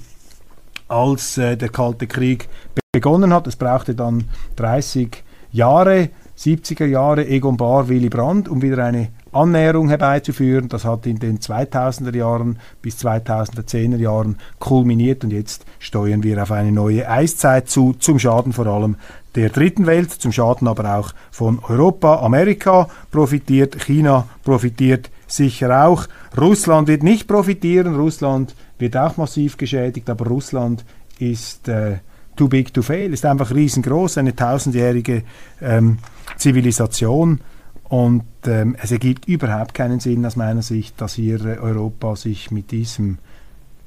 als 0.88 1.38
äh, 1.38 1.58
der 1.58 1.70
Kalte 1.70 2.08
Krieg 2.08 2.48
begonnen 2.92 3.34
hat. 3.34 3.48
Es 3.48 3.56
brauchte 3.56 3.96
dann 3.96 4.26
30 4.58 5.24
Jahre, 5.52 6.10
70er 6.38 6.86
Jahre, 6.86 7.28
Egon 7.28 7.58
Bahr, 7.58 7.90
Willy 7.90 8.10
Brandt, 8.10 8.48
um 8.48 8.62
wieder 8.62 8.84
eine 8.84 9.10
Annäherung 9.32 9.90
herbeizuführen. 9.90 10.68
Das 10.70 10.86
hat 10.86 11.06
in 11.06 11.20
den 11.20 11.40
2000er 11.40 12.16
Jahren 12.16 12.60
bis 12.82 12.98
2010er 13.04 13.98
Jahren 13.98 14.38
kulminiert 14.60 15.24
und 15.24 15.32
jetzt 15.32 15.66
steuern 15.80 16.24
wir 16.24 16.42
auf 16.42 16.52
eine 16.52 16.72
neue 16.72 17.10
Eiszeit 17.10 17.70
zu, 17.70 17.94
zum 17.94 18.20
Schaden 18.20 18.54
vor 18.54 18.68
allem 18.68 18.98
der 19.36 19.50
dritten 19.50 19.86
Welt, 19.86 20.12
zum 20.12 20.32
Schaden 20.32 20.68
aber 20.68 20.98
auch 20.98 21.14
von 21.32 21.60
Europa. 21.64 22.20
Amerika 22.22 22.88
profitiert, 23.12 23.82
China 23.82 24.28
profitiert 24.44 25.10
sicher 25.28 25.86
auch. 25.86 26.08
Russland 26.38 26.88
wird 26.88 27.04
nicht 27.04 27.28
profitieren, 27.28 27.96
Russland 27.96 28.56
wird 28.78 28.98
auch 28.98 29.18
massiv 29.18 29.58
geschädigt, 29.58 30.10
aber 30.10 30.28
Russland 30.28 30.84
ist 31.20 31.68
äh, 31.68 31.98
too 32.36 32.48
big 32.48 32.74
to 32.74 32.82
fail, 32.82 33.14
ist 33.14 33.26
einfach 33.26 33.54
riesengroß, 33.54 34.18
eine 34.18 34.36
tausendjährige 34.36 35.24
ähm, 35.62 36.00
Zivilisation. 36.38 37.42
Und 37.84 38.24
ähm, 38.46 38.76
es 38.82 38.92
ergibt 38.92 39.28
überhaupt 39.28 39.74
keinen 39.74 40.00
Sinn 40.00 40.26
aus 40.26 40.38
meiner 40.38 40.62
Sicht, 40.62 41.00
dass 41.02 41.16
hier 41.16 41.46
äh, 41.46 41.58
Europa 41.58 42.16
sich 42.16 42.50
mit 42.50 42.72
diesem 42.72 43.18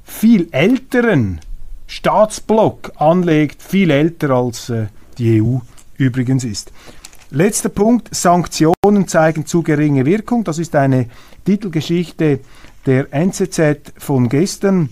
viel 0.02 0.48
älteren 0.50 1.40
Staatsblock 1.86 2.92
anlegt, 2.96 3.62
viel 3.62 3.90
älter 3.90 4.30
als 4.30 4.68
äh, 4.68 4.86
die 5.18 5.42
EU 5.42 5.58
übrigens 5.96 6.44
ist. 6.44 6.72
Letzter 7.30 7.68
Punkt, 7.68 8.14
Sanktionen 8.14 9.08
zeigen 9.08 9.46
zu 9.46 9.62
geringe 9.62 10.06
Wirkung. 10.06 10.44
Das 10.44 10.58
ist 10.58 10.76
eine 10.76 11.06
Titelgeschichte 11.44 12.40
der 12.86 13.12
NZZ 13.12 13.92
von 13.96 14.28
gestern. 14.28 14.90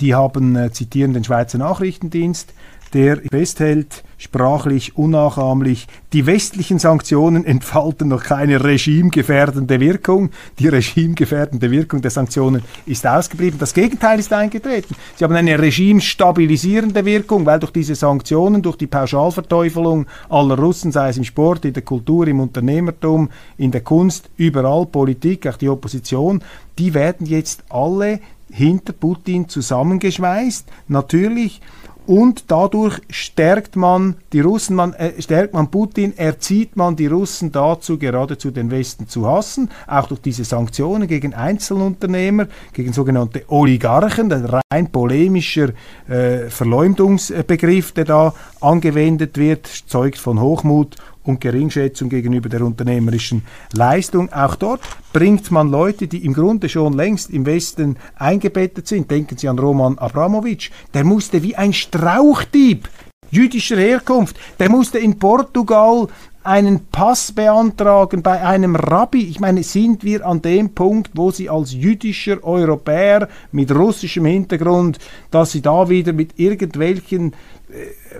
Die 0.00 0.14
haben, 0.14 0.56
äh, 0.56 0.72
zitieren 0.72 1.12
den 1.12 1.24
Schweizer 1.24 1.58
Nachrichtendienst, 1.58 2.52
der 2.94 3.20
festhält, 3.30 4.04
sprachlich 4.18 4.96
unnachahmlich, 4.96 5.88
die 6.12 6.26
westlichen 6.26 6.78
Sanktionen 6.78 7.44
entfalten 7.44 8.08
noch 8.08 8.22
keine 8.22 8.62
regimegefährdende 8.62 9.80
Wirkung. 9.80 10.30
Die 10.60 10.68
regimegefährdende 10.68 11.70
Wirkung 11.72 12.00
der 12.00 12.12
Sanktionen 12.12 12.62
ist 12.86 13.06
ausgeblieben. 13.06 13.58
Das 13.58 13.74
Gegenteil 13.74 14.20
ist 14.20 14.32
eingetreten. 14.32 14.94
Sie 15.16 15.24
haben 15.24 15.34
eine 15.34 15.58
regimestabilisierende 15.58 17.04
Wirkung, 17.04 17.44
weil 17.44 17.58
durch 17.58 17.72
diese 17.72 17.96
Sanktionen, 17.96 18.62
durch 18.62 18.76
die 18.76 18.86
Pauschalverteufelung 18.86 20.06
aller 20.30 20.56
Russen, 20.56 20.92
sei 20.92 21.08
es 21.08 21.16
im 21.16 21.24
Sport, 21.24 21.64
in 21.64 21.72
der 21.72 21.82
Kultur, 21.82 22.28
im 22.28 22.40
Unternehmertum, 22.40 23.28
in 23.58 23.72
der 23.72 23.80
Kunst, 23.80 24.30
überall, 24.36 24.86
Politik, 24.86 25.46
auch 25.48 25.56
die 25.56 25.68
Opposition, 25.68 26.42
die 26.78 26.94
werden 26.94 27.26
jetzt 27.26 27.64
alle 27.68 28.20
hinter 28.50 28.92
Putin 28.92 29.48
zusammengeschweißt. 29.48 30.68
Natürlich 30.86 31.60
und 32.06 32.44
dadurch 32.48 33.00
stärkt 33.10 33.76
man 33.76 34.16
die 34.32 34.40
Russen, 34.40 34.76
man, 34.76 34.92
äh, 34.94 35.20
stärkt 35.20 35.54
man 35.54 35.70
Putin, 35.70 36.16
erzieht 36.16 36.76
man 36.76 36.96
die 36.96 37.06
Russen 37.06 37.52
dazu, 37.52 37.98
geradezu 37.98 38.50
den 38.50 38.70
Westen 38.70 39.08
zu 39.08 39.26
hassen, 39.26 39.70
auch 39.86 40.08
durch 40.08 40.20
diese 40.20 40.44
Sanktionen 40.44 41.08
gegen 41.08 41.34
Einzelunternehmer, 41.34 42.46
gegen 42.72 42.92
sogenannte 42.92 43.44
Oligarchen, 43.48 44.28
der 44.28 44.62
rein 44.72 44.90
polemischer 44.90 45.70
äh, 46.08 46.48
Verleumdungsbegriff, 46.48 47.92
der 47.92 48.04
da 48.04 48.34
angewendet 48.60 49.38
wird, 49.38 49.66
zeugt 49.66 50.18
von 50.18 50.40
Hochmut 50.40 50.96
und 51.24 51.40
Geringschätzung 51.40 52.08
gegenüber 52.08 52.48
der 52.48 52.62
unternehmerischen 52.62 53.42
Leistung. 53.72 54.32
Auch 54.32 54.54
dort 54.54 54.80
bringt 55.12 55.50
man 55.50 55.70
Leute, 55.70 56.06
die 56.06 56.24
im 56.24 56.34
Grunde 56.34 56.68
schon 56.68 56.92
längst 56.92 57.30
im 57.30 57.46
Westen 57.46 57.96
eingebettet 58.16 58.86
sind. 58.86 59.10
Denken 59.10 59.36
Sie 59.36 59.48
an 59.48 59.58
Roman 59.58 59.98
Abramowitsch. 59.98 60.70
Der 60.92 61.04
musste 61.04 61.42
wie 61.42 61.56
ein 61.56 61.72
Strauchdieb 61.72 62.88
jüdischer 63.30 63.76
Herkunft, 63.76 64.36
der 64.58 64.70
musste 64.70 64.98
in 64.98 65.18
Portugal 65.18 66.06
einen 66.44 66.86
Pass 66.92 67.32
beantragen 67.32 68.22
bei 68.22 68.42
einem 68.42 68.76
Rabbi. 68.76 69.26
Ich 69.26 69.40
meine, 69.40 69.62
sind 69.62 70.04
wir 70.04 70.26
an 70.26 70.42
dem 70.42 70.74
Punkt, 70.74 71.12
wo 71.14 71.30
Sie 71.30 71.48
als 71.48 71.72
jüdischer 71.72 72.44
Europäer 72.44 73.28
mit 73.50 73.74
russischem 73.74 74.26
Hintergrund, 74.26 74.98
dass 75.30 75.52
Sie 75.52 75.62
da 75.62 75.88
wieder 75.88 76.12
mit 76.12 76.38
irgendwelchen, 76.38 77.32
äh, 77.70 78.18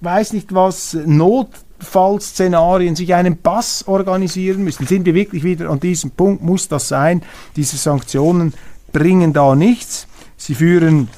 weiß 0.00 0.34
nicht 0.34 0.54
was, 0.54 0.96
Notfallszenarien 1.84 2.96
sich 2.96 3.14
einen 3.14 3.36
Pass 3.36 3.86
organisieren 3.86 4.64
müssen? 4.64 4.86
Sind 4.86 5.04
wir 5.04 5.14
wirklich 5.14 5.44
wieder 5.44 5.68
an 5.68 5.80
diesem 5.80 6.10
Punkt? 6.10 6.42
Muss 6.42 6.66
das 6.68 6.88
sein? 6.88 7.22
Diese 7.56 7.76
Sanktionen 7.76 8.54
bringen 8.92 9.34
da 9.34 9.54
nichts. 9.54 10.06
Sie 10.36 10.54
führen 10.54 11.08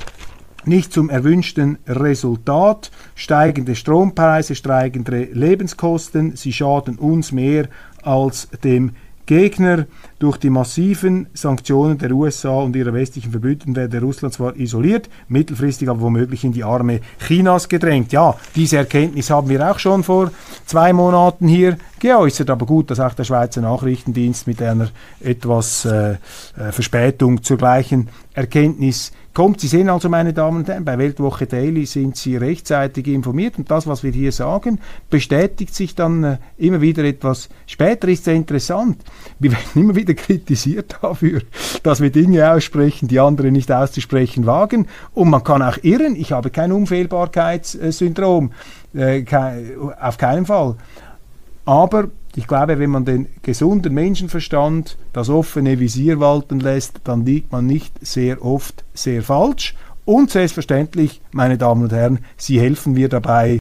nicht 0.64 0.92
zum 0.92 1.08
erwünschten 1.08 1.78
Resultat. 1.86 2.90
Steigende 3.14 3.76
Strompreise, 3.76 4.56
steigende 4.56 5.24
Lebenskosten, 5.24 6.34
sie 6.34 6.52
schaden 6.52 6.98
uns 6.98 7.30
mehr 7.30 7.68
als 8.02 8.48
dem 8.64 8.96
Gegner. 9.26 9.86
Durch 10.18 10.38
die 10.38 10.48
massiven 10.48 11.26
Sanktionen 11.34 11.98
der 11.98 12.10
USA 12.12 12.60
und 12.60 12.74
ihrer 12.74 12.94
westlichen 12.94 13.32
Verbündeten 13.32 13.76
werde 13.76 14.00
Russland 14.00 14.32
zwar 14.32 14.56
isoliert, 14.56 15.10
mittelfristig 15.28 15.90
aber 15.90 16.00
womöglich 16.00 16.42
in 16.42 16.52
die 16.52 16.64
Arme 16.64 17.00
Chinas 17.18 17.68
gedrängt. 17.68 18.12
Ja, 18.12 18.34
diese 18.54 18.78
Erkenntnis 18.78 19.28
haben 19.28 19.50
wir 19.50 19.70
auch 19.70 19.78
schon 19.78 20.02
vor 20.02 20.30
zwei 20.64 20.94
Monaten 20.94 21.48
hier 21.48 21.76
geäußert, 22.00 22.48
aber 22.48 22.64
gut, 22.64 22.90
dass 22.90 23.00
auch 23.00 23.12
der 23.12 23.24
Schweizer 23.24 23.60
Nachrichtendienst 23.60 24.46
mit 24.46 24.62
einer 24.62 24.88
etwas 25.20 25.84
äh, 25.84 26.12
äh 26.12 26.72
Verspätung 26.72 27.42
zur 27.42 27.58
gleichen 27.58 28.08
Erkenntnis 28.32 29.12
kommt. 29.36 29.60
Sie 29.60 29.66
sehen 29.66 29.90
also, 29.90 30.08
meine 30.08 30.32
Damen 30.32 30.58
und 30.58 30.68
Herren, 30.68 30.84
bei 30.84 30.96
Weltwoche 30.96 31.46
Daily 31.46 31.84
sind 31.84 32.16
Sie 32.16 32.36
rechtzeitig 32.36 33.06
informiert 33.08 33.58
und 33.58 33.70
das, 33.70 33.86
was 33.86 34.02
wir 34.02 34.10
hier 34.10 34.32
sagen, 34.32 34.80
bestätigt 35.10 35.74
sich 35.74 35.94
dann 35.94 36.24
äh, 36.24 36.38
immer 36.56 36.80
wieder 36.80 37.04
etwas 37.04 37.50
später. 37.66 38.08
Ist 38.08 38.24
sehr 38.24 38.34
interessant. 38.34 39.02
Wir 39.38 39.52
werden 39.52 39.82
immer 39.82 39.94
wieder 39.94 40.05
kritisiert 40.14 40.96
dafür, 41.02 41.42
dass 41.82 42.00
wir 42.00 42.10
Dinge 42.10 42.50
aussprechen, 42.50 43.08
die 43.08 43.20
andere 43.20 43.50
nicht 43.50 43.70
auszusprechen 43.72 44.46
wagen. 44.46 44.86
Und 45.14 45.30
man 45.30 45.44
kann 45.44 45.62
auch 45.62 45.78
irren. 45.82 46.16
Ich 46.16 46.32
habe 46.32 46.50
kein 46.50 46.72
Unfehlbarkeitssyndrom. 46.72 48.52
Äh, 48.94 49.24
auf 50.00 50.18
keinen 50.18 50.46
Fall. 50.46 50.76
Aber 51.64 52.08
ich 52.36 52.46
glaube, 52.46 52.78
wenn 52.78 52.90
man 52.90 53.04
den 53.04 53.26
gesunden 53.42 53.94
Menschenverstand, 53.94 54.98
das 55.12 55.28
offene 55.28 55.80
Visier 55.80 56.20
walten 56.20 56.60
lässt, 56.60 57.00
dann 57.04 57.24
liegt 57.24 57.50
man 57.50 57.66
nicht 57.66 57.94
sehr 58.06 58.44
oft 58.44 58.84
sehr 58.94 59.22
falsch. 59.22 59.74
Und 60.04 60.30
selbstverständlich, 60.30 61.20
meine 61.32 61.58
Damen 61.58 61.82
und 61.82 61.92
Herren, 61.92 62.20
Sie 62.36 62.60
helfen 62.60 62.92
mir 62.92 63.08
dabei, 63.08 63.58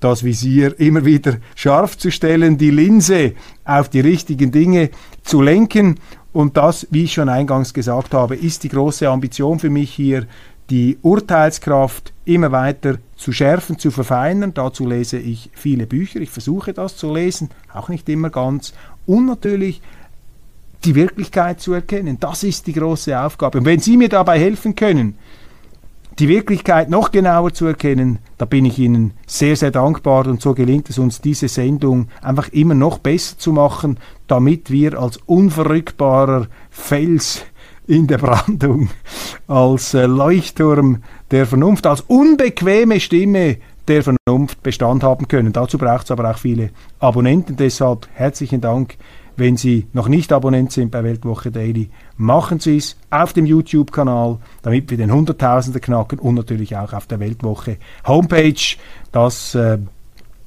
das 0.00 0.24
Visier 0.24 0.78
immer 0.80 1.04
wieder 1.04 1.36
scharf 1.54 1.96
zu 1.96 2.10
stellen, 2.10 2.58
die 2.58 2.70
Linse 2.70 3.34
auf 3.64 3.88
die 3.88 4.00
richtigen 4.00 4.50
Dinge 4.50 4.90
zu 5.22 5.42
lenken. 5.42 5.96
Und 6.32 6.56
das, 6.56 6.86
wie 6.90 7.04
ich 7.04 7.12
schon 7.12 7.28
eingangs 7.28 7.74
gesagt 7.74 8.14
habe, 8.14 8.36
ist 8.36 8.64
die 8.64 8.68
große 8.68 9.08
Ambition 9.08 9.58
für 9.58 9.70
mich 9.70 9.92
hier, 9.92 10.26
die 10.70 10.98
Urteilskraft 11.02 12.12
immer 12.24 12.52
weiter 12.52 12.98
zu 13.16 13.32
schärfen, 13.32 13.78
zu 13.78 13.90
verfeinern. 13.90 14.54
Dazu 14.54 14.86
lese 14.86 15.18
ich 15.18 15.50
viele 15.52 15.86
Bücher, 15.86 16.20
ich 16.20 16.30
versuche 16.30 16.72
das 16.72 16.96
zu 16.96 17.12
lesen, 17.12 17.50
auch 17.74 17.88
nicht 17.88 18.08
immer 18.08 18.30
ganz. 18.30 18.72
Und 19.06 19.26
natürlich 19.26 19.82
die 20.84 20.94
Wirklichkeit 20.94 21.60
zu 21.60 21.74
erkennen. 21.74 22.18
Das 22.20 22.42
ist 22.42 22.66
die 22.66 22.72
große 22.72 23.18
Aufgabe. 23.18 23.58
Und 23.58 23.64
wenn 23.64 23.80
Sie 23.80 23.96
mir 23.96 24.08
dabei 24.08 24.38
helfen 24.38 24.74
können, 24.74 25.16
die 26.20 26.28
Wirklichkeit 26.28 26.90
noch 26.90 27.10
genauer 27.10 27.54
zu 27.54 27.66
erkennen, 27.66 28.18
da 28.36 28.44
bin 28.44 28.66
ich 28.66 28.78
Ihnen 28.78 29.12
sehr, 29.26 29.56
sehr 29.56 29.70
dankbar 29.70 30.26
und 30.26 30.42
so 30.42 30.52
gelingt 30.52 30.90
es 30.90 30.98
uns, 30.98 31.22
diese 31.22 31.48
Sendung 31.48 32.08
einfach 32.20 32.48
immer 32.50 32.74
noch 32.74 32.98
besser 32.98 33.38
zu 33.38 33.52
machen, 33.52 33.98
damit 34.26 34.70
wir 34.70 35.00
als 35.00 35.16
unverrückbarer 35.16 36.46
Fels 36.68 37.44
in 37.86 38.06
der 38.06 38.18
Brandung, 38.18 38.90
als 39.48 39.94
äh, 39.94 40.04
Leuchtturm 40.04 41.02
der 41.30 41.46
Vernunft, 41.46 41.86
als 41.86 42.02
unbequeme 42.02 43.00
Stimme 43.00 43.56
der 43.88 44.02
Vernunft 44.02 44.62
Bestand 44.62 45.02
haben 45.02 45.26
können. 45.26 45.54
Dazu 45.54 45.78
braucht 45.78 46.04
es 46.04 46.10
aber 46.10 46.30
auch 46.30 46.38
viele 46.38 46.70
Abonnenten. 46.98 47.56
Deshalb 47.56 48.08
herzlichen 48.12 48.60
Dank. 48.60 48.96
Wenn 49.40 49.56
Sie 49.56 49.86
noch 49.94 50.06
nicht 50.06 50.34
Abonnent 50.34 50.70
sind 50.70 50.90
bei 50.90 51.02
Weltwoche 51.02 51.50
Daily, 51.50 51.88
machen 52.18 52.60
Sie 52.60 52.76
es 52.76 52.98
auf 53.08 53.32
dem 53.32 53.46
YouTube-Kanal, 53.46 54.36
damit 54.60 54.90
wir 54.90 54.98
den 54.98 55.10
Hunderttausender 55.10 55.80
knacken 55.80 56.18
und 56.18 56.34
natürlich 56.34 56.76
auch 56.76 56.92
auf 56.92 57.06
der 57.06 57.20
Weltwoche 57.20 57.78
Homepage. 58.06 58.76
Das 59.12 59.54
äh, 59.54 59.78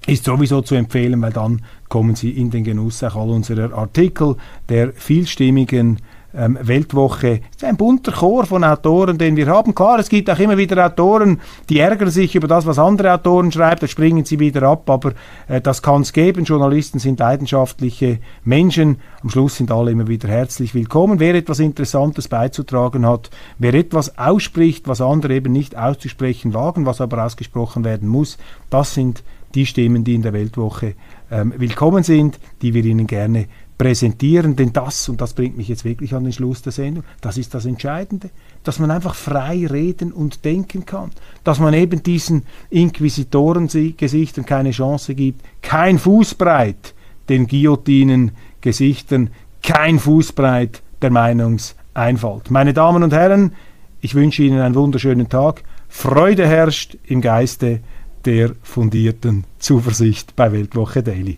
ist 0.05 0.25
sowieso 0.25 0.61
zu 0.61 0.75
empfehlen, 0.75 1.19
weil 1.23 1.33
dann 1.33 1.63
kommen 1.89 2.13
Sie 2.13 2.29
in 2.29 2.51
den 2.51 2.63
Genuss 2.63 3.03
auch 3.03 3.15
all 3.15 3.31
unserer 3.31 3.75
Artikel, 3.75 4.35
der 4.69 4.93
vielstimmigen 4.93 5.97
ähm, 6.35 6.57
Weltwoche. 6.61 7.41
Es 7.51 7.57
ist 7.57 7.63
ein 7.63 7.77
bunter 7.77 8.11
Chor 8.11 8.45
von 8.45 8.63
Autoren, 8.63 9.17
den 9.17 9.35
wir 9.35 9.47
haben. 9.47 9.75
Klar, 9.75 9.99
es 9.99 10.09
gibt 10.09 10.29
auch 10.29 10.39
immer 10.39 10.57
wieder 10.57 10.85
Autoren, 10.85 11.41
die 11.69 11.79
ärgern 11.79 12.09
sich 12.09 12.35
über 12.35 12.47
das, 12.47 12.65
was 12.65 12.79
andere 12.79 13.13
Autoren 13.13 13.51
schreiben, 13.51 13.81
da 13.81 13.87
springen 13.87 14.25
sie 14.25 14.39
wieder 14.39 14.63
ab, 14.63 14.89
aber 14.89 15.13
äh, 15.47 15.61
das 15.61 15.81
kann 15.81 16.01
es 16.01 16.13
geben. 16.13 16.45
Journalisten 16.45 16.99
sind 16.99 17.19
leidenschaftliche 17.19 18.19
Menschen. 18.43 18.97
Am 19.21 19.29
Schluss 19.29 19.57
sind 19.57 19.71
alle 19.71 19.91
immer 19.91 20.07
wieder 20.07 20.27
herzlich 20.27 20.73
willkommen. 20.73 21.19
Wer 21.19 21.35
etwas 21.35 21.59
Interessantes 21.59 22.27
beizutragen 22.27 23.05
hat, 23.05 23.29
wer 23.57 23.73
etwas 23.73 24.17
ausspricht, 24.17 24.87
was 24.87 25.01
andere 25.01 25.35
eben 25.35 25.53
nicht 25.53 25.77
auszusprechen 25.77 26.53
wagen, 26.53 26.85
was 26.85 27.01
aber 27.01 27.23
ausgesprochen 27.23 27.83
werden 27.83 28.07
muss, 28.07 28.37
das 28.69 28.93
sind 28.93 29.23
die 29.55 29.65
Stimmen, 29.65 30.03
die 30.03 30.15
in 30.15 30.23
der 30.23 30.33
Weltwoche 30.33 30.95
ähm, 31.31 31.53
willkommen 31.57 32.03
sind, 32.03 32.39
die 32.61 32.73
wir 32.73 32.83
Ihnen 32.83 33.07
gerne 33.07 33.47
präsentieren, 33.83 34.55
denn 34.55 34.71
das, 34.71 35.09
und 35.09 35.19
das 35.19 35.33
bringt 35.33 35.57
mich 35.57 35.67
jetzt 35.67 35.83
wirklich 35.83 36.15
an 36.15 36.23
den 36.23 36.31
Schluss 36.31 36.61
der 36.61 36.71
Sendung, 36.71 37.03
das 37.19 37.37
ist 37.37 37.53
das 37.53 37.65
Entscheidende, 37.65 38.29
dass 38.63 38.79
man 38.79 38.89
einfach 38.91 39.13
frei 39.13 39.67
reden 39.69 40.13
und 40.13 40.45
denken 40.45 40.85
kann, 40.85 41.11
dass 41.43 41.59
man 41.59 41.73
eben 41.73 42.01
diesen 42.01 42.43
Inquisitorengesichtern 42.69 44.45
keine 44.45 44.71
Chance 44.71 45.15
gibt, 45.15 45.43
kein 45.61 45.99
Fußbreit 45.99 46.93
den 47.27 47.45
Guillotinen-Gesichtern, 47.45 49.31
kein 49.61 49.99
Fußbreit 49.99 50.81
der 51.01 51.11
Meinungseinfalt. 51.11 52.51
Meine 52.51 52.71
Damen 52.71 53.03
und 53.03 53.11
Herren, 53.11 53.51
ich 53.99 54.15
wünsche 54.15 54.43
Ihnen 54.43 54.61
einen 54.61 54.75
wunderschönen 54.75 55.27
Tag. 55.27 55.61
Freude 55.89 56.47
herrscht 56.47 56.97
im 57.03 57.19
Geiste 57.19 57.81
der 58.23 58.53
fundierten 58.61 59.43
Zuversicht 59.59 60.37
bei 60.37 60.53
Weltwoche 60.53 61.03
Daily. 61.03 61.37